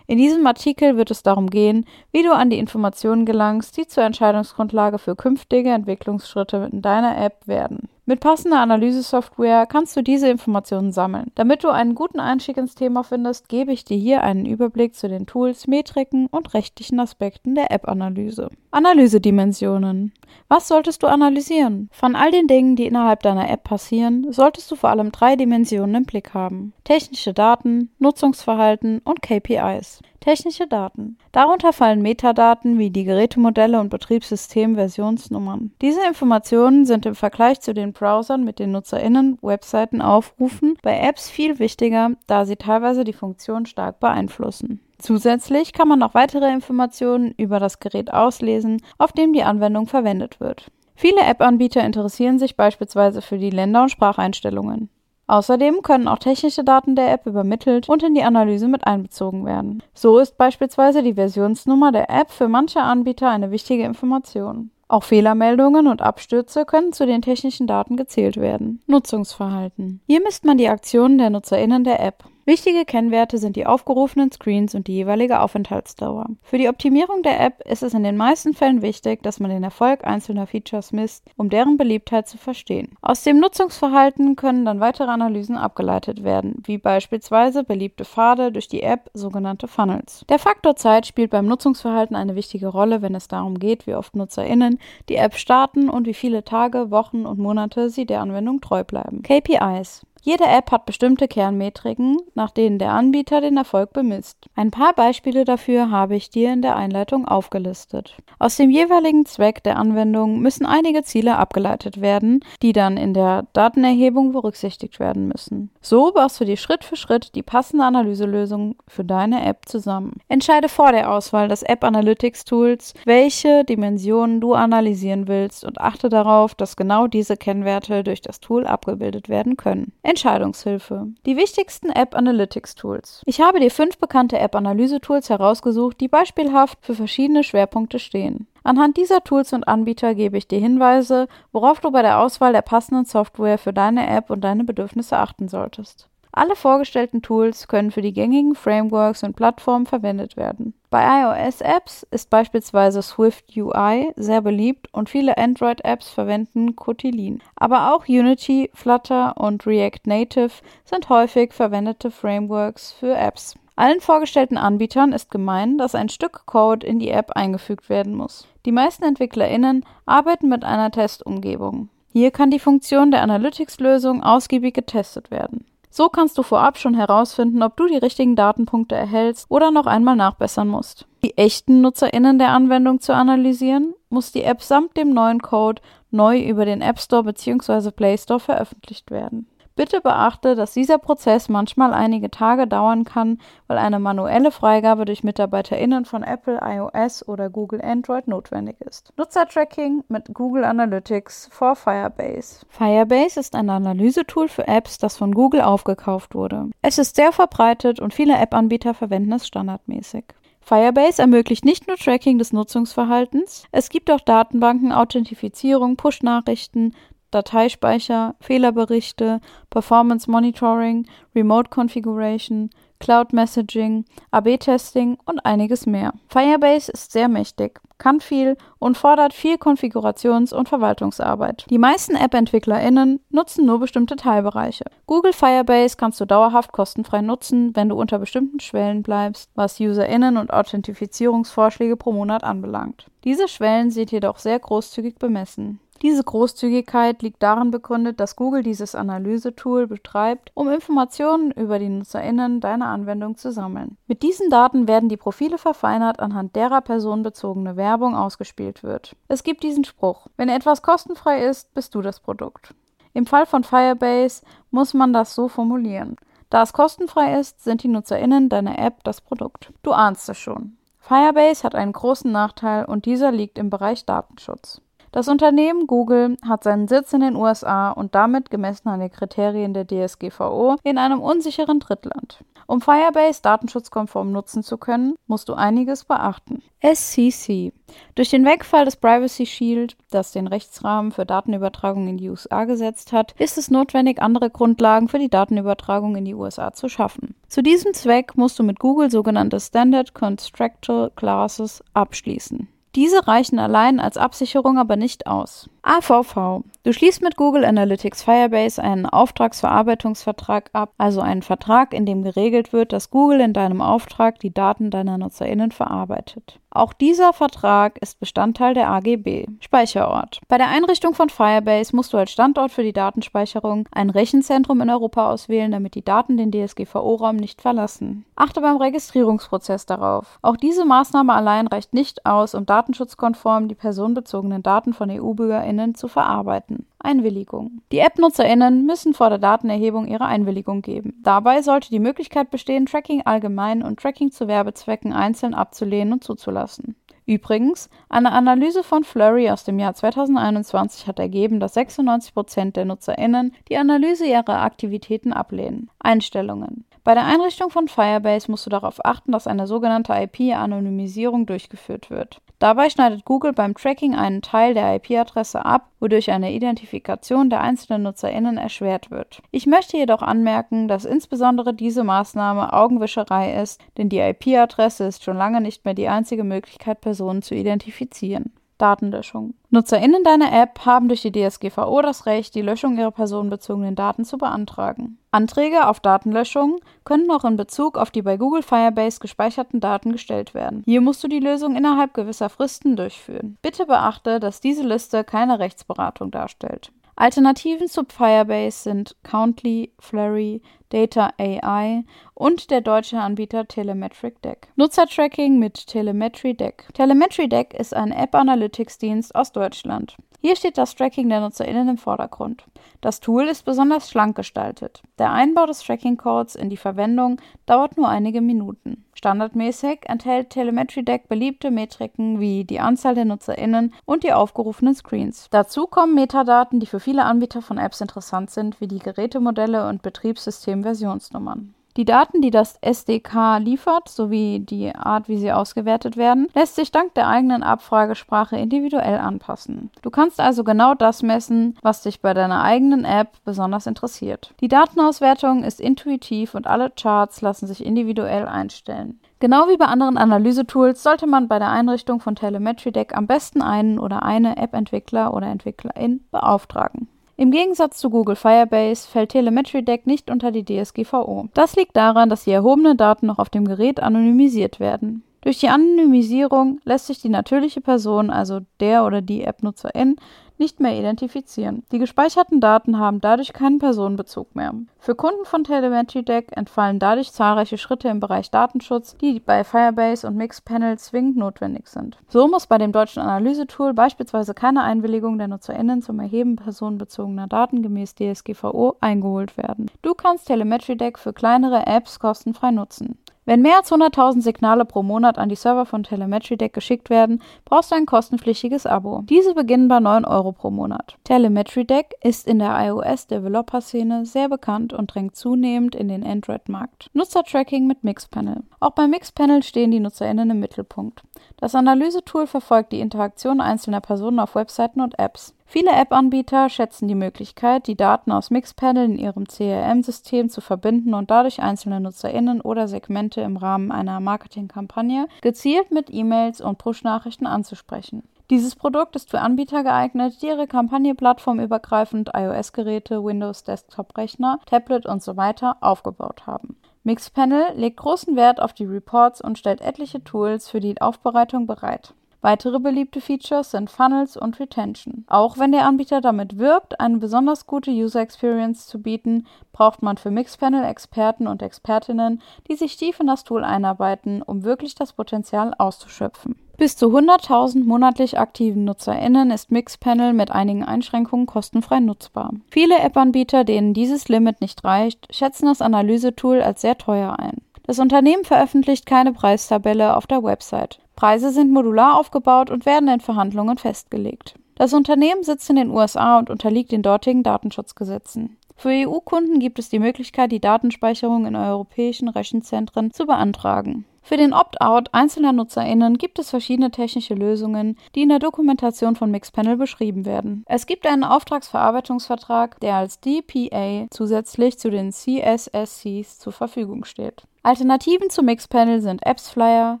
In 0.06 0.18
diesem 0.18 0.46
Artikel 0.46 0.96
wird 0.96 1.10
es 1.10 1.22
darum 1.22 1.50
gehen, 1.50 1.84
wie 2.12 2.22
du 2.22 2.32
an 2.32 2.50
die 2.50 2.58
Informationen 2.58 3.26
gelangst, 3.26 3.76
die 3.76 3.86
zur 3.86 4.04
Entscheidungsgrundlage 4.04 4.98
für 4.98 5.16
künftige 5.16 5.70
Entwicklungsschritte 5.70 6.68
in 6.72 6.82
deiner 6.82 7.18
App 7.18 7.46
werden. 7.46 7.88
Mit 8.08 8.20
passender 8.20 8.60
Analysesoftware 8.60 9.66
kannst 9.66 9.94
du 9.94 10.02
diese 10.02 10.30
Informationen 10.30 10.92
sammeln. 10.92 11.30
Damit 11.34 11.62
du 11.62 11.68
einen 11.68 11.94
guten 11.94 12.20
Einstieg 12.20 12.56
ins 12.56 12.74
Thema 12.74 13.04
findest, 13.04 13.50
gebe 13.50 13.70
ich 13.70 13.84
dir 13.84 13.98
hier 13.98 14.22
einen 14.22 14.46
Überblick 14.46 14.94
zu 14.94 15.10
den 15.10 15.26
Tools, 15.26 15.66
Metriken 15.66 16.26
und 16.28 16.54
rechtlichen 16.54 16.98
Aspekten 17.00 17.54
der 17.54 17.70
App-Analyse. 17.70 18.48
Analysedimensionen. 18.70 20.14
Was 20.48 20.68
solltest 20.68 21.02
du 21.02 21.06
analysieren? 21.06 21.90
Von 21.92 22.16
all 22.16 22.30
den 22.30 22.46
Dingen, 22.46 22.76
die 22.76 22.86
innerhalb 22.86 23.20
deiner 23.20 23.50
App 23.50 23.64
passieren, 23.64 24.32
solltest 24.32 24.70
du 24.70 24.76
vor 24.76 24.88
allem 24.88 25.12
drei 25.12 25.36
Dimensionen 25.36 25.96
im 25.96 26.04
Blick 26.04 26.32
haben. 26.32 26.72
Technische 26.84 27.34
Daten, 27.34 27.90
Nutzungsverhalten 27.98 29.00
und 29.04 29.20
KPIs. 29.20 30.00
Technische 30.20 30.66
Daten. 30.66 31.16
Darunter 31.32 31.72
fallen 31.72 32.02
Metadaten 32.02 32.78
wie 32.78 32.90
die 32.90 33.04
Gerätemodelle 33.04 33.78
und 33.78 33.88
Betriebssystem-Versionsnummern. 33.88 35.72
Diese 35.80 36.04
Informationen 36.06 36.84
sind 36.86 37.06
im 37.06 37.14
Vergleich 37.14 37.60
zu 37.60 37.72
den 37.72 37.92
Browsern 37.92 38.44
mit 38.44 38.58
den 38.58 38.72
NutzerInnen 38.72 39.38
Webseiten 39.42 40.02
aufrufen 40.02 40.76
bei 40.82 40.98
Apps 40.98 41.30
viel 41.30 41.58
wichtiger, 41.58 42.10
da 42.26 42.44
sie 42.44 42.56
teilweise 42.56 43.04
die 43.04 43.12
Funktion 43.12 43.66
stark 43.66 44.00
beeinflussen. 44.00 44.80
Zusätzlich 44.98 45.72
kann 45.72 45.86
man 45.86 46.00
noch 46.00 46.14
weitere 46.14 46.52
Informationen 46.52 47.32
über 47.36 47.60
das 47.60 47.78
Gerät 47.78 48.12
auslesen, 48.12 48.82
auf 48.98 49.12
dem 49.12 49.32
die 49.32 49.44
Anwendung 49.44 49.86
verwendet 49.86 50.40
wird. 50.40 50.72
Viele 50.96 51.20
App-Anbieter 51.20 51.84
interessieren 51.84 52.40
sich 52.40 52.56
beispielsweise 52.56 53.22
für 53.22 53.38
die 53.38 53.50
Länder- 53.50 53.84
und 53.84 53.90
Spracheinstellungen. 53.90 54.90
Außerdem 55.28 55.82
können 55.82 56.08
auch 56.08 56.18
technische 56.18 56.64
Daten 56.64 56.96
der 56.96 57.12
App 57.12 57.26
übermittelt 57.26 57.88
und 57.88 58.02
in 58.02 58.14
die 58.14 58.22
Analyse 58.22 58.66
mit 58.66 58.86
einbezogen 58.86 59.44
werden. 59.44 59.82
So 59.92 60.18
ist 60.18 60.38
beispielsweise 60.38 61.02
die 61.02 61.14
Versionsnummer 61.14 61.92
der 61.92 62.10
App 62.10 62.30
für 62.30 62.48
manche 62.48 62.80
Anbieter 62.80 63.28
eine 63.28 63.50
wichtige 63.50 63.84
Information. 63.84 64.70
Auch 64.88 65.04
Fehlermeldungen 65.04 65.86
und 65.86 66.00
Abstürze 66.00 66.64
können 66.64 66.94
zu 66.94 67.04
den 67.04 67.20
technischen 67.20 67.66
Daten 67.66 67.98
gezählt 67.98 68.38
werden. 68.38 68.80
Nutzungsverhalten. 68.86 70.00
Hier 70.06 70.22
misst 70.22 70.46
man 70.46 70.56
die 70.56 70.70
Aktionen 70.70 71.18
der 71.18 71.28
NutzerInnen 71.28 71.84
der 71.84 72.00
App. 72.00 72.24
Wichtige 72.48 72.86
Kennwerte 72.86 73.36
sind 73.36 73.56
die 73.56 73.66
aufgerufenen 73.66 74.32
Screens 74.32 74.74
und 74.74 74.86
die 74.86 74.94
jeweilige 74.94 75.40
Aufenthaltsdauer. 75.42 76.28
Für 76.40 76.56
die 76.56 76.70
Optimierung 76.70 77.22
der 77.22 77.38
App 77.38 77.60
ist 77.68 77.82
es 77.82 77.92
in 77.92 78.04
den 78.04 78.16
meisten 78.16 78.54
Fällen 78.54 78.80
wichtig, 78.80 79.22
dass 79.22 79.38
man 79.38 79.50
den 79.50 79.64
Erfolg 79.64 80.02
einzelner 80.06 80.46
Features 80.46 80.92
misst, 80.92 81.26
um 81.36 81.50
deren 81.50 81.76
Beliebtheit 81.76 82.26
zu 82.26 82.38
verstehen. 82.38 82.96
Aus 83.02 83.22
dem 83.22 83.38
Nutzungsverhalten 83.38 84.34
können 84.34 84.64
dann 84.64 84.80
weitere 84.80 85.10
Analysen 85.10 85.58
abgeleitet 85.58 86.24
werden, 86.24 86.62
wie 86.64 86.78
beispielsweise 86.78 87.64
beliebte 87.64 88.06
Pfade 88.06 88.50
durch 88.50 88.66
die 88.66 88.82
App, 88.82 89.10
sogenannte 89.12 89.68
Funnels. 89.68 90.24
Der 90.30 90.38
Faktor 90.38 90.74
Zeit 90.74 91.06
spielt 91.06 91.30
beim 91.30 91.44
Nutzungsverhalten 91.44 92.16
eine 92.16 92.34
wichtige 92.34 92.68
Rolle, 92.68 93.02
wenn 93.02 93.14
es 93.14 93.28
darum 93.28 93.58
geht, 93.58 93.86
wie 93.86 93.94
oft 93.94 94.16
NutzerInnen 94.16 94.78
die 95.10 95.16
App 95.16 95.34
starten 95.34 95.90
und 95.90 96.06
wie 96.06 96.14
viele 96.14 96.44
Tage, 96.44 96.90
Wochen 96.90 97.26
und 97.26 97.38
Monate 97.38 97.90
sie 97.90 98.06
der 98.06 98.22
Anwendung 98.22 98.62
treu 98.62 98.84
bleiben. 98.84 99.22
KPIs 99.22 100.06
jede 100.28 100.44
App 100.44 100.70
hat 100.70 100.84
bestimmte 100.84 101.26
Kernmetriken, 101.26 102.18
nach 102.34 102.50
denen 102.50 102.78
der 102.78 102.92
Anbieter 102.92 103.40
den 103.40 103.56
Erfolg 103.56 103.94
bemisst. 103.94 104.36
Ein 104.54 104.70
paar 104.70 104.92
Beispiele 104.92 105.46
dafür 105.46 105.90
habe 105.90 106.16
ich 106.16 106.28
dir 106.28 106.52
in 106.52 106.60
der 106.60 106.76
Einleitung 106.76 107.26
aufgelistet. 107.26 108.14
Aus 108.38 108.58
dem 108.58 108.68
jeweiligen 108.68 109.24
Zweck 109.24 109.62
der 109.62 109.78
Anwendung 109.78 110.40
müssen 110.40 110.66
einige 110.66 111.02
Ziele 111.02 111.38
abgeleitet 111.38 112.02
werden, 112.02 112.44
die 112.60 112.74
dann 112.74 112.98
in 112.98 113.14
der 113.14 113.46
Datenerhebung 113.54 114.32
berücksichtigt 114.32 115.00
werden 115.00 115.28
müssen. 115.28 115.70
So 115.80 116.12
baust 116.12 116.38
du 116.38 116.44
dir 116.44 116.58
Schritt 116.58 116.84
für 116.84 116.96
Schritt 116.96 117.34
die 117.34 117.42
passende 117.42 117.86
Analyselösung 117.86 118.76
für 118.86 119.04
deine 119.04 119.46
App 119.46 119.66
zusammen. 119.66 120.20
Entscheide 120.28 120.68
vor 120.68 120.92
der 120.92 121.10
Auswahl 121.10 121.48
des 121.48 121.62
App 121.62 121.82
Analytics 121.82 122.44
Tools, 122.44 122.92
welche 123.06 123.64
Dimensionen 123.64 124.42
du 124.42 124.52
analysieren 124.52 125.26
willst 125.26 125.64
und 125.64 125.80
achte 125.80 126.10
darauf, 126.10 126.54
dass 126.54 126.76
genau 126.76 127.06
diese 127.06 127.38
Kennwerte 127.38 128.04
durch 128.04 128.20
das 128.20 128.40
Tool 128.40 128.66
abgebildet 128.66 129.30
werden 129.30 129.56
können. 129.56 129.94
Entscheidungshilfe. 130.18 131.06
Die 131.26 131.36
wichtigsten 131.36 131.90
App 131.90 132.16
Analytics 132.16 132.74
Tools. 132.74 133.22
Ich 133.24 133.40
habe 133.40 133.60
dir 133.60 133.70
fünf 133.70 133.98
bekannte 133.98 134.36
App 134.40 134.56
Analyse 134.56 135.00
Tools 135.00 135.30
herausgesucht, 135.30 136.00
die 136.00 136.08
beispielhaft 136.08 136.80
für 136.82 136.96
verschiedene 136.96 137.44
Schwerpunkte 137.44 138.00
stehen. 138.00 138.48
Anhand 138.64 138.96
dieser 138.96 139.22
Tools 139.22 139.52
und 139.52 139.68
Anbieter 139.68 140.16
gebe 140.16 140.36
ich 140.36 140.48
dir 140.48 140.58
Hinweise, 140.58 141.28
worauf 141.52 141.78
du 141.78 141.92
bei 141.92 142.02
der 142.02 142.18
Auswahl 142.18 142.52
der 142.52 142.62
passenden 142.62 143.04
Software 143.04 143.58
für 143.58 143.72
deine 143.72 144.08
App 144.08 144.30
und 144.30 144.40
deine 144.40 144.64
Bedürfnisse 144.64 145.16
achten 145.16 145.46
solltest. 145.48 146.08
Alle 146.38 146.54
vorgestellten 146.54 147.20
Tools 147.20 147.66
können 147.66 147.90
für 147.90 148.00
die 148.00 148.12
gängigen 148.12 148.54
Frameworks 148.54 149.24
und 149.24 149.34
Plattformen 149.34 149.86
verwendet 149.86 150.36
werden. 150.36 150.72
Bei 150.88 151.22
iOS-Apps 151.22 152.06
ist 152.12 152.30
beispielsweise 152.30 153.02
Swift 153.02 153.56
UI 153.56 154.12
sehr 154.14 154.40
beliebt 154.40 154.86
und 154.92 155.08
viele 155.08 155.36
Android-Apps 155.36 156.10
verwenden 156.10 156.76
Kotlin. 156.76 157.42
Aber 157.56 157.92
auch 157.92 158.06
Unity, 158.06 158.70
Flutter 158.72 159.36
und 159.36 159.66
React 159.66 160.06
Native 160.06 160.52
sind 160.84 161.08
häufig 161.08 161.52
verwendete 161.52 162.12
Frameworks 162.12 162.92
für 162.92 163.16
Apps. 163.16 163.56
Allen 163.74 164.00
vorgestellten 164.00 164.58
Anbietern 164.58 165.12
ist 165.12 165.32
gemein, 165.32 165.76
dass 165.76 165.96
ein 165.96 166.08
Stück 166.08 166.46
Code 166.46 166.86
in 166.86 167.00
die 167.00 167.10
App 167.10 167.32
eingefügt 167.32 167.88
werden 167.88 168.14
muss. 168.14 168.46
Die 168.64 168.70
meisten 168.70 169.02
EntwicklerInnen 169.02 169.84
arbeiten 170.06 170.48
mit 170.48 170.62
einer 170.62 170.92
Testumgebung. 170.92 171.88
Hier 172.12 172.30
kann 172.30 172.52
die 172.52 172.60
Funktion 172.60 173.10
der 173.10 173.22
Analytics-Lösung 173.22 174.22
ausgiebig 174.22 174.74
getestet 174.74 175.32
werden. 175.32 175.64
So 175.90 176.08
kannst 176.08 176.36
du 176.38 176.42
vorab 176.42 176.78
schon 176.78 176.94
herausfinden, 176.94 177.62
ob 177.62 177.76
du 177.76 177.86
die 177.86 177.96
richtigen 177.96 178.36
Datenpunkte 178.36 178.94
erhältst 178.94 179.50
oder 179.50 179.70
noch 179.70 179.86
einmal 179.86 180.16
nachbessern 180.16 180.68
musst. 180.68 181.06
Die 181.24 181.36
echten 181.36 181.80
NutzerInnen 181.80 182.38
der 182.38 182.50
Anwendung 182.50 183.00
zu 183.00 183.14
analysieren, 183.14 183.94
muss 184.10 184.32
die 184.32 184.42
App 184.42 184.62
samt 184.62 184.96
dem 184.96 185.12
neuen 185.12 185.40
Code 185.40 185.82
neu 186.10 186.40
über 186.40 186.64
den 186.64 186.82
App 186.82 186.98
Store 186.98 187.24
bzw. 187.24 187.90
Play 187.90 188.16
Store 188.18 188.40
veröffentlicht 188.40 189.10
werden. 189.10 189.46
Bitte 189.78 190.00
beachte, 190.00 190.56
dass 190.56 190.72
dieser 190.74 190.98
Prozess 190.98 191.48
manchmal 191.48 191.94
einige 191.94 192.32
Tage 192.32 192.66
dauern 192.66 193.04
kann, 193.04 193.38
weil 193.68 193.78
eine 193.78 194.00
manuelle 194.00 194.50
Freigabe 194.50 195.04
durch 195.04 195.22
MitarbeiterInnen 195.22 196.04
von 196.04 196.24
Apple 196.24 196.58
iOS 196.60 197.28
oder 197.28 197.48
Google 197.48 197.80
Android 197.80 198.26
notwendig 198.26 198.80
ist. 198.80 199.12
Nutzertracking 199.16 200.02
mit 200.08 200.34
Google 200.34 200.64
Analytics 200.64 201.48
vor 201.52 201.76
Firebase. 201.76 202.66
Firebase 202.68 203.38
ist 203.38 203.54
ein 203.54 203.70
Analysetool 203.70 204.48
für 204.48 204.66
Apps, 204.66 204.98
das 204.98 205.16
von 205.16 205.32
Google 205.32 205.60
aufgekauft 205.60 206.34
wurde. 206.34 206.70
Es 206.82 206.98
ist 206.98 207.14
sehr 207.14 207.30
verbreitet 207.30 208.00
und 208.00 208.12
viele 208.12 208.36
App-Anbieter 208.36 208.94
verwenden 208.94 209.30
es 209.30 209.46
standardmäßig. 209.46 210.24
Firebase 210.68 211.22
ermöglicht 211.22 211.64
nicht 211.64 211.88
nur 211.88 211.96
Tracking 211.96 212.36
des 212.36 212.52
Nutzungsverhaltens, 212.52 213.64
es 213.72 213.88
gibt 213.88 214.10
auch 214.10 214.20
Datenbanken, 214.20 214.92
Authentifizierung, 214.92 215.96
Push-Nachrichten, 215.96 216.94
Dateispeicher, 217.30 218.34
Fehlerberichte, 218.40 219.40
Performance 219.70 220.30
Monitoring, 220.30 221.06
Remote 221.34 221.70
Configuration, 221.70 222.70
Cloud 223.00 223.32
Messaging, 223.32 224.04
AB-Testing 224.32 225.18
und 225.24 225.44
einiges 225.44 225.86
mehr. 225.86 226.12
Firebase 226.28 226.90
ist 226.90 227.12
sehr 227.12 227.28
mächtig, 227.28 227.80
kann 227.98 228.20
viel 228.20 228.56
und 228.78 228.96
fordert 228.96 229.32
viel 229.32 229.54
Konfigurations- 229.54 230.52
und 230.52 230.68
Verwaltungsarbeit. 230.68 231.64
Die 231.70 231.78
meisten 231.78 232.16
App-EntwicklerInnen 232.16 233.20
nutzen 233.30 233.66
nur 233.66 233.78
bestimmte 233.78 234.16
Teilbereiche. 234.16 234.84
Google 235.06 235.32
Firebase 235.32 235.96
kannst 235.96 236.20
du 236.20 236.24
dauerhaft 236.24 236.72
kostenfrei 236.72 237.20
nutzen, 237.20 237.74
wenn 237.76 237.88
du 237.88 237.96
unter 237.96 238.18
bestimmten 238.18 238.60
Schwellen 238.60 239.02
bleibst, 239.02 239.50
was 239.54 239.80
UserInnen 239.80 240.36
und 240.36 240.52
Authentifizierungsvorschläge 240.52 241.96
pro 241.96 242.12
Monat 242.12 242.42
anbelangt. 242.42 243.06
Diese 243.24 243.48
Schwellen 243.48 243.90
sind 243.90 244.10
jedoch 244.10 244.38
sehr 244.38 244.58
großzügig 244.58 245.16
bemessen. 245.16 245.80
Diese 246.02 246.22
Großzügigkeit 246.22 247.22
liegt 247.22 247.42
darin 247.42 247.72
begründet, 247.72 248.20
dass 248.20 248.36
Google 248.36 248.62
dieses 248.62 248.94
Analysetool 248.94 249.88
betreibt, 249.88 250.52
um 250.54 250.68
Informationen 250.68 251.50
über 251.50 251.80
die 251.80 251.88
NutzerInnen 251.88 252.60
deiner 252.60 252.86
Anwendung 252.86 253.36
zu 253.36 253.50
sammeln. 253.50 253.96
Mit 254.06 254.22
diesen 254.22 254.48
Daten 254.48 254.86
werden 254.86 255.08
die 255.08 255.16
Profile 255.16 255.58
verfeinert, 255.58 256.20
anhand 256.20 256.54
derer 256.54 256.82
personenbezogene 256.82 257.76
Werbung 257.76 258.14
ausgespielt 258.14 258.84
wird. 258.84 259.16
Es 259.26 259.42
gibt 259.42 259.64
diesen 259.64 259.84
Spruch: 259.84 260.28
Wenn 260.36 260.48
etwas 260.48 260.82
kostenfrei 260.82 261.44
ist, 261.44 261.74
bist 261.74 261.94
du 261.96 262.00
das 262.00 262.20
Produkt. 262.20 262.74
Im 263.12 263.26
Fall 263.26 263.46
von 263.46 263.64
Firebase 263.64 264.42
muss 264.70 264.94
man 264.94 265.12
das 265.12 265.34
so 265.34 265.48
formulieren. 265.48 266.16
Da 266.50 266.62
es 266.62 266.72
kostenfrei 266.72 267.38
ist, 267.40 267.64
sind 267.64 267.82
die 267.82 267.88
NutzerInnen 267.88 268.48
deiner 268.48 268.78
App 268.78 269.02
das 269.02 269.20
Produkt. 269.20 269.72
Du 269.82 269.92
ahnst 269.92 270.28
es 270.28 270.38
schon. 270.38 270.76
Firebase 271.00 271.64
hat 271.64 271.74
einen 271.74 271.92
großen 271.92 272.30
Nachteil 272.30 272.84
und 272.84 273.04
dieser 273.06 273.32
liegt 273.32 273.58
im 273.58 273.70
Bereich 273.70 274.04
Datenschutz. 274.04 274.80
Das 275.10 275.28
Unternehmen 275.28 275.86
Google 275.86 276.36
hat 276.46 276.64
seinen 276.64 276.86
Sitz 276.86 277.12
in 277.12 277.20
den 277.20 277.36
USA 277.36 277.90
und 277.90 278.14
damit 278.14 278.50
gemessen 278.50 278.88
an 278.88 279.00
den 279.00 279.10
Kriterien 279.10 279.72
der 279.72 279.86
DSGVO 279.86 280.76
in 280.82 280.98
einem 280.98 281.20
unsicheren 281.20 281.80
Drittland. 281.80 282.44
Um 282.66 282.82
Firebase 282.82 283.40
datenschutzkonform 283.40 284.30
nutzen 284.30 284.62
zu 284.62 284.76
können, 284.76 285.14
musst 285.26 285.48
du 285.48 285.54
einiges 285.54 286.04
beachten. 286.04 286.62
SCC. 286.82 287.72
Durch 288.14 288.28
den 288.28 288.44
Wegfall 288.44 288.84
des 288.84 288.96
Privacy 288.96 289.46
Shield, 289.46 289.96
das 290.10 290.32
den 290.32 290.46
Rechtsrahmen 290.46 291.10
für 291.10 291.24
Datenübertragung 291.24 292.06
in 292.08 292.18
die 292.18 292.28
USA 292.28 292.66
gesetzt 292.66 293.12
hat, 293.12 293.34
ist 293.38 293.56
es 293.56 293.70
notwendig, 293.70 294.20
andere 294.20 294.50
Grundlagen 294.50 295.08
für 295.08 295.18
die 295.18 295.30
Datenübertragung 295.30 296.14
in 296.16 296.26
die 296.26 296.34
USA 296.34 296.74
zu 296.74 296.90
schaffen. 296.90 297.34
Zu 297.48 297.62
diesem 297.62 297.94
Zweck 297.94 298.36
musst 298.36 298.58
du 298.58 298.62
mit 298.62 298.78
Google 298.78 299.10
sogenannte 299.10 299.58
Standard 299.58 300.12
Constructual 300.12 301.10
Classes 301.16 301.82
abschließen. 301.94 302.68
Diese 302.94 303.26
reichen 303.26 303.58
allein 303.58 304.00
als 304.00 304.16
Absicherung 304.16 304.78
aber 304.78 304.96
nicht 304.96 305.26
aus. 305.26 305.68
AVV. 305.88 306.64
Du 306.82 306.92
schließt 306.92 307.22
mit 307.22 307.36
Google 307.36 307.64
Analytics 307.64 308.22
Firebase 308.22 308.82
einen 308.82 309.06
Auftragsverarbeitungsvertrag 309.06 310.68
ab, 310.74 310.92
also 310.98 311.22
einen 311.22 311.40
Vertrag, 311.40 311.94
in 311.94 312.04
dem 312.04 312.22
geregelt 312.22 312.74
wird, 312.74 312.92
dass 312.92 313.10
Google 313.10 313.40
in 313.40 313.54
deinem 313.54 313.80
Auftrag 313.80 314.38
die 314.38 314.52
Daten 314.52 314.90
deiner 314.90 315.16
NutzerInnen 315.16 315.72
verarbeitet. 315.72 316.60
Auch 316.70 316.92
dieser 316.92 317.32
Vertrag 317.32 317.98
ist 317.98 318.20
Bestandteil 318.20 318.74
der 318.74 318.90
AGB. 318.90 319.46
Speicherort. 319.60 320.40
Bei 320.48 320.58
der 320.58 320.68
Einrichtung 320.68 321.14
von 321.14 321.30
Firebase 321.30 321.96
musst 321.96 322.12
du 322.12 322.18
als 322.18 322.30
Standort 322.30 322.70
für 322.70 322.82
die 322.82 322.92
Datenspeicherung 322.92 323.88
ein 323.90 324.10
Rechenzentrum 324.10 324.82
in 324.82 324.90
Europa 324.90 325.30
auswählen, 325.30 325.72
damit 325.72 325.94
die 325.94 326.04
Daten 326.04 326.36
den 326.36 326.52
DSGVO-Raum 326.52 327.36
nicht 327.36 327.62
verlassen. 327.62 328.26
Achte 328.36 328.60
beim 328.60 328.76
Registrierungsprozess 328.76 329.86
darauf. 329.86 330.38
Auch 330.42 330.56
diese 330.56 330.84
Maßnahme 330.84 331.32
allein 331.32 331.66
reicht 331.66 331.94
nicht 331.94 332.26
aus, 332.26 332.54
um 332.54 332.66
datenschutzkonform 332.66 333.68
die 333.68 333.74
personenbezogenen 333.74 334.62
Daten 334.62 334.92
von 334.92 335.10
EU-BürgerInnen 335.10 335.77
NutzerInnen 335.78 335.94
zu 335.94 336.08
verarbeiten. 336.08 336.86
Einwilligung. 336.98 337.82
Die 337.92 338.00
App-NutzerInnen 338.00 338.84
müssen 338.84 339.14
vor 339.14 339.28
der 339.28 339.38
Datenerhebung 339.38 340.06
ihre 340.06 340.24
Einwilligung 340.24 340.82
geben. 340.82 341.14
Dabei 341.22 341.62
sollte 341.62 341.90
die 341.90 342.00
Möglichkeit 342.00 342.50
bestehen, 342.50 342.86
Tracking 342.86 343.22
allgemein 343.24 343.82
und 343.82 344.00
Tracking 344.00 344.32
zu 344.32 344.48
Werbezwecken 344.48 345.12
einzeln 345.12 345.54
abzulehnen 345.54 346.14
und 346.14 346.24
zuzulassen. 346.24 346.96
Übrigens, 347.28 347.90
eine 348.08 348.32
Analyse 348.32 348.82
von 348.82 349.04
Flurry 349.04 349.50
aus 349.50 349.62
dem 349.62 349.78
Jahr 349.78 349.92
2021 349.92 351.06
hat 351.06 351.18
ergeben, 351.18 351.60
dass 351.60 351.76
96% 351.76 352.72
der 352.72 352.86
NutzerInnen 352.86 353.52
die 353.68 353.76
Analyse 353.76 354.24
ihrer 354.24 354.62
Aktivitäten 354.62 355.34
ablehnen. 355.34 355.90
Einstellungen. 355.98 356.86
Bei 357.04 357.12
der 357.12 357.26
Einrichtung 357.26 357.68
von 357.68 357.86
Firebase 357.86 358.50
musst 358.50 358.64
du 358.64 358.70
darauf 358.70 359.04
achten, 359.04 359.32
dass 359.32 359.46
eine 359.46 359.66
sogenannte 359.66 360.14
IP-Anonymisierung 360.14 361.44
durchgeführt 361.44 362.08
wird. 362.08 362.40
Dabei 362.58 362.90
schneidet 362.90 363.24
Google 363.24 363.52
beim 363.52 363.74
Tracking 363.74 364.16
einen 364.16 364.42
Teil 364.42 364.74
der 364.74 364.96
IP-Adresse 364.96 365.64
ab, 365.64 365.90
wodurch 366.00 366.32
eine 366.32 366.52
Identifikation 366.52 367.50
der 367.50 367.60
einzelnen 367.60 368.02
NutzerInnen 368.02 368.58
erschwert 368.58 369.12
wird. 369.12 369.42
Ich 369.52 369.66
möchte 369.66 369.96
jedoch 369.96 370.22
anmerken, 370.22 370.88
dass 370.88 371.04
insbesondere 371.04 371.72
diese 371.72 372.02
Maßnahme 372.02 372.72
Augenwischerei 372.72 373.62
ist, 373.62 373.80
denn 373.96 374.08
die 374.08 374.18
IP-Adresse 374.18 375.04
ist 375.04 375.22
schon 375.22 375.36
lange 375.36 375.60
nicht 375.60 375.84
mehr 375.84 375.94
die 375.94 376.08
einzige 376.08 376.42
Möglichkeit, 376.42 377.00
zu 377.42 377.54
identifizieren. 377.54 378.52
Datenlöschung. 378.78 379.54
NutzerInnen 379.70 380.22
deiner 380.22 380.52
App 380.52 380.86
haben 380.86 381.08
durch 381.08 381.22
die 381.22 381.32
DSGVO 381.32 382.00
das 382.00 382.26
Recht, 382.26 382.54
die 382.54 382.62
Löschung 382.62 382.96
ihrer 382.96 383.10
personenbezogenen 383.10 383.96
Daten 383.96 384.24
zu 384.24 384.38
beantragen. 384.38 385.18
Anträge 385.32 385.88
auf 385.88 386.00
Datenlöschung 386.00 386.78
können 387.04 387.30
auch 387.30 387.44
in 387.44 387.56
Bezug 387.56 387.98
auf 387.98 388.10
die 388.10 388.22
bei 388.22 388.36
Google 388.36 388.62
Firebase 388.62 389.18
gespeicherten 389.20 389.80
Daten 389.80 390.12
gestellt 390.12 390.54
werden. 390.54 390.82
Hier 390.86 391.00
musst 391.00 391.22
du 391.22 391.28
die 391.28 391.40
Lösung 391.40 391.76
innerhalb 391.76 392.14
gewisser 392.14 392.48
Fristen 392.48 392.96
durchführen. 392.96 393.58
Bitte 393.60 393.84
beachte, 393.84 394.40
dass 394.40 394.60
diese 394.60 394.84
Liste 394.84 395.24
keine 395.24 395.58
Rechtsberatung 395.58 396.30
darstellt. 396.30 396.92
Alternativen 397.16 397.88
zu 397.88 398.04
Firebase 398.08 398.84
sind 398.84 399.16
Countly, 399.24 399.92
Flurry, 399.98 400.62
Data 400.90 401.32
AI 401.36 402.04
und 402.38 402.70
der 402.70 402.80
deutsche 402.80 403.18
Anbieter 403.18 403.66
Telemetric 403.66 404.40
Deck. 404.42 404.68
Nutzertracking 404.76 405.58
mit 405.58 405.88
Telemetry 405.88 406.54
Deck. 406.54 406.88
Telemetry 406.94 407.48
Deck 407.48 407.74
ist 407.74 407.94
ein 407.94 408.12
App 408.12 408.34
Analytics 408.34 408.98
Dienst 408.98 409.34
aus 409.34 409.50
Deutschland. 409.50 410.16
Hier 410.40 410.54
steht 410.54 410.78
das 410.78 410.94
Tracking 410.94 411.28
der 411.28 411.40
NutzerInnen 411.40 411.88
im 411.88 411.98
Vordergrund. 411.98 412.64
Das 413.00 413.18
Tool 413.18 413.48
ist 413.48 413.64
besonders 413.64 414.08
schlank 414.08 414.36
gestaltet. 414.36 415.02
Der 415.18 415.32
Einbau 415.32 415.66
des 415.66 415.82
Tracking-Codes 415.82 416.54
in 416.54 416.70
die 416.70 416.76
Verwendung 416.76 417.40
dauert 417.66 417.96
nur 417.96 418.08
einige 418.08 418.40
Minuten. 418.40 419.04
Standardmäßig 419.14 420.02
enthält 420.04 420.50
Telemetry 420.50 421.04
Deck 421.04 421.28
beliebte 421.28 421.72
Metriken 421.72 422.38
wie 422.38 422.64
die 422.64 422.78
Anzahl 422.78 423.16
der 423.16 423.24
NutzerInnen 423.24 423.92
und 424.04 424.22
die 424.22 424.32
aufgerufenen 424.32 424.94
Screens. 424.94 425.48
Dazu 425.50 425.88
kommen 425.88 426.14
Metadaten, 426.14 426.78
die 426.78 426.86
für 426.86 427.00
viele 427.00 427.24
Anbieter 427.24 427.60
von 427.60 427.78
Apps 427.78 428.00
interessant 428.00 428.50
sind, 428.50 428.80
wie 428.80 428.86
die 428.86 429.00
Gerätemodelle 429.00 429.88
und 429.88 430.02
Betriebssystem-Versionsnummern. 430.02 431.74
Die 431.98 432.04
Daten, 432.04 432.40
die 432.40 432.52
das 432.52 432.78
SDK 432.80 433.58
liefert, 433.58 434.08
sowie 434.08 434.60
die 434.60 434.94
Art, 434.94 435.28
wie 435.28 435.36
sie 435.36 435.50
ausgewertet 435.50 436.16
werden, 436.16 436.46
lässt 436.54 436.76
sich 436.76 436.92
dank 436.92 437.12
der 437.14 437.26
eigenen 437.26 437.64
Abfragesprache 437.64 438.56
individuell 438.56 439.18
anpassen. 439.18 439.90
Du 440.02 440.10
kannst 440.10 440.38
also 440.38 440.62
genau 440.62 440.94
das 440.94 441.24
messen, 441.24 441.76
was 441.82 442.02
dich 442.02 442.22
bei 442.22 442.34
deiner 442.34 442.62
eigenen 442.62 443.04
App 443.04 443.32
besonders 443.44 443.88
interessiert. 443.88 444.54
Die 444.60 444.68
Datenauswertung 444.68 445.64
ist 445.64 445.80
intuitiv 445.80 446.54
und 446.54 446.68
alle 446.68 446.90
Charts 446.90 447.40
lassen 447.40 447.66
sich 447.66 447.84
individuell 447.84 448.46
einstellen. 448.46 449.18
Genau 449.40 449.68
wie 449.68 449.76
bei 449.76 449.86
anderen 449.86 450.18
Analysetools 450.18 451.02
sollte 451.02 451.26
man 451.26 451.48
bei 451.48 451.58
der 451.58 451.70
Einrichtung 451.70 452.20
von 452.20 452.36
Telemetry 452.36 452.92
Deck 452.92 453.16
am 453.16 453.26
besten 453.26 453.60
einen 453.60 453.98
oder 453.98 454.22
eine 454.22 454.56
App-Entwickler 454.56 455.34
oder 455.34 455.48
Entwicklerin 455.48 456.20
beauftragen. 456.30 457.08
Im 457.40 457.52
Gegensatz 457.52 457.98
zu 457.98 458.10
Google 458.10 458.34
Firebase 458.34 459.06
fällt 459.06 459.30
Telemetry 459.30 459.84
Deck 459.84 460.08
nicht 460.08 460.28
unter 460.28 460.50
die 460.50 460.64
DSGVO. 460.64 461.48
Das 461.54 461.76
liegt 461.76 461.96
daran, 461.96 462.28
dass 462.28 462.42
die 462.42 462.50
erhobenen 462.50 462.96
Daten 462.96 463.26
noch 463.26 463.38
auf 463.38 463.48
dem 463.48 463.64
Gerät 463.64 464.00
anonymisiert 464.00 464.80
werden. 464.80 465.22
Durch 465.42 465.60
die 465.60 465.68
Anonymisierung 465.68 466.80
lässt 466.82 467.06
sich 467.06 467.20
die 467.20 467.28
natürliche 467.28 467.80
Person, 467.80 468.30
also 468.30 468.58
der 468.80 469.06
oder 469.06 469.22
die 469.22 469.44
App-Nutzerin, 469.44 470.16
nicht 470.58 470.80
mehr 470.80 470.98
identifizieren. 470.98 471.82
Die 471.92 471.98
gespeicherten 471.98 472.60
Daten 472.60 472.98
haben 472.98 473.20
dadurch 473.20 473.52
keinen 473.52 473.78
Personenbezug 473.78 474.54
mehr. 474.54 474.74
Für 474.98 475.14
Kunden 475.14 475.44
von 475.44 475.64
Telemetry 475.64 476.22
Deck 476.22 476.48
entfallen 476.56 476.98
dadurch 476.98 477.32
zahlreiche 477.32 477.78
Schritte 477.78 478.08
im 478.08 478.20
Bereich 478.20 478.50
Datenschutz, 478.50 479.16
die 479.16 479.40
bei 479.40 479.64
Firebase 479.64 480.26
und 480.26 480.36
Mixpanel 480.36 480.98
zwingend 480.98 481.36
notwendig 481.36 481.88
sind. 481.88 482.18
So 482.28 482.48
muss 482.48 482.66
bei 482.66 482.78
dem 482.78 482.92
deutschen 482.92 483.22
Analysetool 483.22 483.94
beispielsweise 483.94 484.54
keine 484.54 484.82
Einwilligung 484.82 485.38
der 485.38 485.48
NutzerInnen 485.48 486.02
zum 486.02 486.20
Erheben 486.20 486.56
personenbezogener 486.56 487.46
Daten 487.46 487.82
gemäß 487.82 488.14
DSGVO 488.14 488.96
eingeholt 489.00 489.56
werden. 489.56 489.90
Du 490.02 490.14
kannst 490.14 490.46
Telemetry 490.46 490.96
Deck 490.96 491.18
für 491.18 491.32
kleinere 491.32 491.86
Apps 491.86 492.18
kostenfrei 492.18 492.70
nutzen. 492.70 493.18
Wenn 493.48 493.62
mehr 493.62 493.78
als 493.78 493.90
100.000 493.90 494.42
Signale 494.42 494.84
pro 494.84 495.02
Monat 495.02 495.38
an 495.38 495.48
die 495.48 495.56
Server 495.56 495.86
von 495.86 496.02
Telemetry 496.02 496.58
Deck 496.58 496.74
geschickt 496.74 497.08
werden, 497.08 497.40
brauchst 497.64 497.90
du 497.90 497.94
ein 497.94 498.04
kostenpflichtiges 498.04 498.84
Abo. 498.84 499.22
Diese 499.24 499.54
beginnen 499.54 499.88
bei 499.88 500.00
9 500.00 500.26
Euro 500.26 500.52
pro 500.52 500.68
Monat. 500.68 501.16
Telemetry 501.24 501.86
Deck 501.86 502.14
ist 502.22 502.46
in 502.46 502.58
der 502.58 502.78
iOS-Developer-Szene 502.78 504.26
sehr 504.26 504.50
bekannt 504.50 504.92
und 504.92 505.14
drängt 505.14 505.34
zunehmend 505.34 505.94
in 505.94 506.08
den 506.08 506.26
Android-Markt. 506.26 507.08
Nutzertracking 507.14 507.86
mit 507.86 508.04
Mixpanel. 508.04 508.64
Auch 508.80 508.90
bei 508.90 509.08
Mixpanel 509.08 509.62
stehen 509.62 509.92
die 509.92 510.00
NutzerInnen 510.00 510.50
im 510.50 510.60
Mittelpunkt. 510.60 511.22
Das 511.56 511.74
Analysetool 511.74 512.46
verfolgt 512.46 512.92
die 512.92 513.00
Interaktion 513.00 513.62
einzelner 513.62 514.02
Personen 514.02 514.40
auf 514.40 514.56
Webseiten 514.56 515.00
und 515.00 515.18
Apps. 515.18 515.54
Viele 515.70 515.90
App-Anbieter 515.90 516.70
schätzen 516.70 517.08
die 517.08 517.14
Möglichkeit, 517.14 517.88
die 517.88 517.94
Daten 517.94 518.32
aus 518.32 518.50
Mixpanel 518.50 519.04
in 519.04 519.18
ihrem 519.18 519.46
CRM-System 519.46 520.48
zu 520.48 520.62
verbinden 520.62 521.12
und 521.12 521.30
dadurch 521.30 521.60
einzelne 521.60 522.00
NutzerInnen 522.00 522.62
oder 522.62 522.88
Segmente 522.88 523.42
im 523.42 523.58
Rahmen 523.58 523.92
einer 523.92 524.18
Marketingkampagne 524.18 525.28
gezielt 525.42 525.90
mit 525.90 526.08
E-Mails 526.10 526.62
und 526.62 526.78
Push-Nachrichten 526.78 527.46
anzusprechen. 527.46 528.22
Dieses 528.48 528.76
Produkt 528.76 529.14
ist 529.14 529.28
für 529.28 529.40
Anbieter 529.40 529.82
geeignet, 529.82 530.40
die 530.40 530.46
ihre 530.46 530.66
Kampagne 530.66 531.14
plattformübergreifend 531.14 532.30
iOS-Geräte, 532.32 533.22
Windows-Desktop-Rechner, 533.22 534.60
Tablet 534.64 535.04
usw. 535.04 535.52
So 535.60 535.72
aufgebaut 535.82 536.46
haben. 536.46 536.76
Mixpanel 537.04 537.74
legt 537.74 537.98
großen 537.98 538.36
Wert 538.36 538.58
auf 538.58 538.72
die 538.72 538.86
Reports 538.86 539.42
und 539.42 539.58
stellt 539.58 539.82
etliche 539.82 540.24
Tools 540.24 540.70
für 540.70 540.80
die 540.80 540.98
Aufbereitung 540.98 541.66
bereit. 541.66 542.14
Weitere 542.40 542.78
beliebte 542.78 543.20
Features 543.20 543.72
sind 543.72 543.90
Funnels 543.90 544.36
und 544.36 544.60
Retention. 544.60 545.24
Auch 545.26 545.58
wenn 545.58 545.72
der 545.72 545.86
Anbieter 545.86 546.20
damit 546.20 546.58
wirbt, 546.58 547.00
eine 547.00 547.18
besonders 547.18 547.66
gute 547.66 547.90
User 547.90 548.20
Experience 548.20 548.86
zu 548.86 549.02
bieten, 549.02 549.46
braucht 549.72 550.02
man 550.02 550.18
für 550.18 550.30
Mixpanel 550.30 550.84
Experten 550.84 551.48
und 551.48 551.62
Expertinnen, 551.62 552.40
die 552.68 552.76
sich 552.76 552.96
tief 552.96 553.18
in 553.18 553.26
das 553.26 553.42
Tool 553.42 553.64
einarbeiten, 553.64 554.42
um 554.42 554.62
wirklich 554.62 554.94
das 554.94 555.12
Potenzial 555.12 555.74
auszuschöpfen. 555.78 556.54
Bis 556.76 556.96
zu 556.96 557.06
100.000 557.06 557.82
monatlich 557.84 558.38
aktiven 558.38 558.84
NutzerInnen 558.84 559.50
ist 559.50 559.72
Mixpanel 559.72 560.32
mit 560.32 560.52
einigen 560.52 560.84
Einschränkungen 560.84 561.46
kostenfrei 561.46 561.98
nutzbar. 561.98 562.52
Viele 562.70 563.00
App-Anbieter, 563.00 563.64
denen 563.64 563.94
dieses 563.94 564.28
Limit 564.28 564.60
nicht 564.60 564.84
reicht, 564.84 565.26
schätzen 565.34 565.66
das 565.66 565.82
Analysetool 565.82 566.62
als 566.62 566.82
sehr 566.82 566.96
teuer 566.96 567.36
ein. 567.40 567.62
Das 567.88 567.98
Unternehmen 567.98 568.44
veröffentlicht 568.44 569.06
keine 569.06 569.32
Preistabelle 569.32 570.14
auf 570.14 570.26
der 570.26 570.42
Website. 570.42 570.98
Preise 571.16 571.50
sind 571.50 571.72
modular 571.72 572.18
aufgebaut 572.18 572.70
und 572.70 572.84
werden 572.84 573.08
in 573.08 573.20
Verhandlungen 573.20 573.78
festgelegt. 573.78 574.56
Das 574.74 574.92
Unternehmen 574.92 575.42
sitzt 575.42 575.70
in 575.70 575.76
den 575.76 575.90
USA 575.90 576.38
und 576.38 576.50
unterliegt 576.50 576.92
den 576.92 577.00
dortigen 577.00 577.42
Datenschutzgesetzen. 577.42 578.58
Für 578.76 578.90
EU-Kunden 578.90 579.58
gibt 579.58 579.78
es 579.78 579.88
die 579.88 580.00
Möglichkeit, 580.00 580.52
die 580.52 580.60
Datenspeicherung 580.60 581.46
in 581.46 581.56
europäischen 581.56 582.28
Rechenzentren 582.28 583.10
zu 583.10 583.24
beantragen. 583.24 584.04
Für 584.28 584.36
den 584.36 584.52
Opt-out 584.52 585.08
einzelner 585.12 585.54
NutzerInnen 585.54 586.18
gibt 586.18 586.38
es 586.38 586.50
verschiedene 586.50 586.90
technische 586.90 587.32
Lösungen, 587.32 587.96
die 588.14 588.20
in 588.20 588.28
der 588.28 588.40
Dokumentation 588.40 589.16
von 589.16 589.30
Mixpanel 589.30 589.78
beschrieben 589.78 590.26
werden. 590.26 590.64
Es 590.66 590.84
gibt 590.84 591.06
einen 591.06 591.24
Auftragsverarbeitungsvertrag, 591.24 592.78
der 592.80 592.96
als 592.96 593.20
DPA 593.20 594.06
zusätzlich 594.10 594.78
zu 594.78 594.90
den 594.90 595.12
CSSCs 595.12 596.40
zur 596.40 596.52
Verfügung 596.52 597.06
steht. 597.06 597.44
Alternativen 597.62 598.28
zu 598.28 598.42
Mixpanel 598.42 599.00
sind 599.00 599.26
AppsFlyer, 599.26 600.00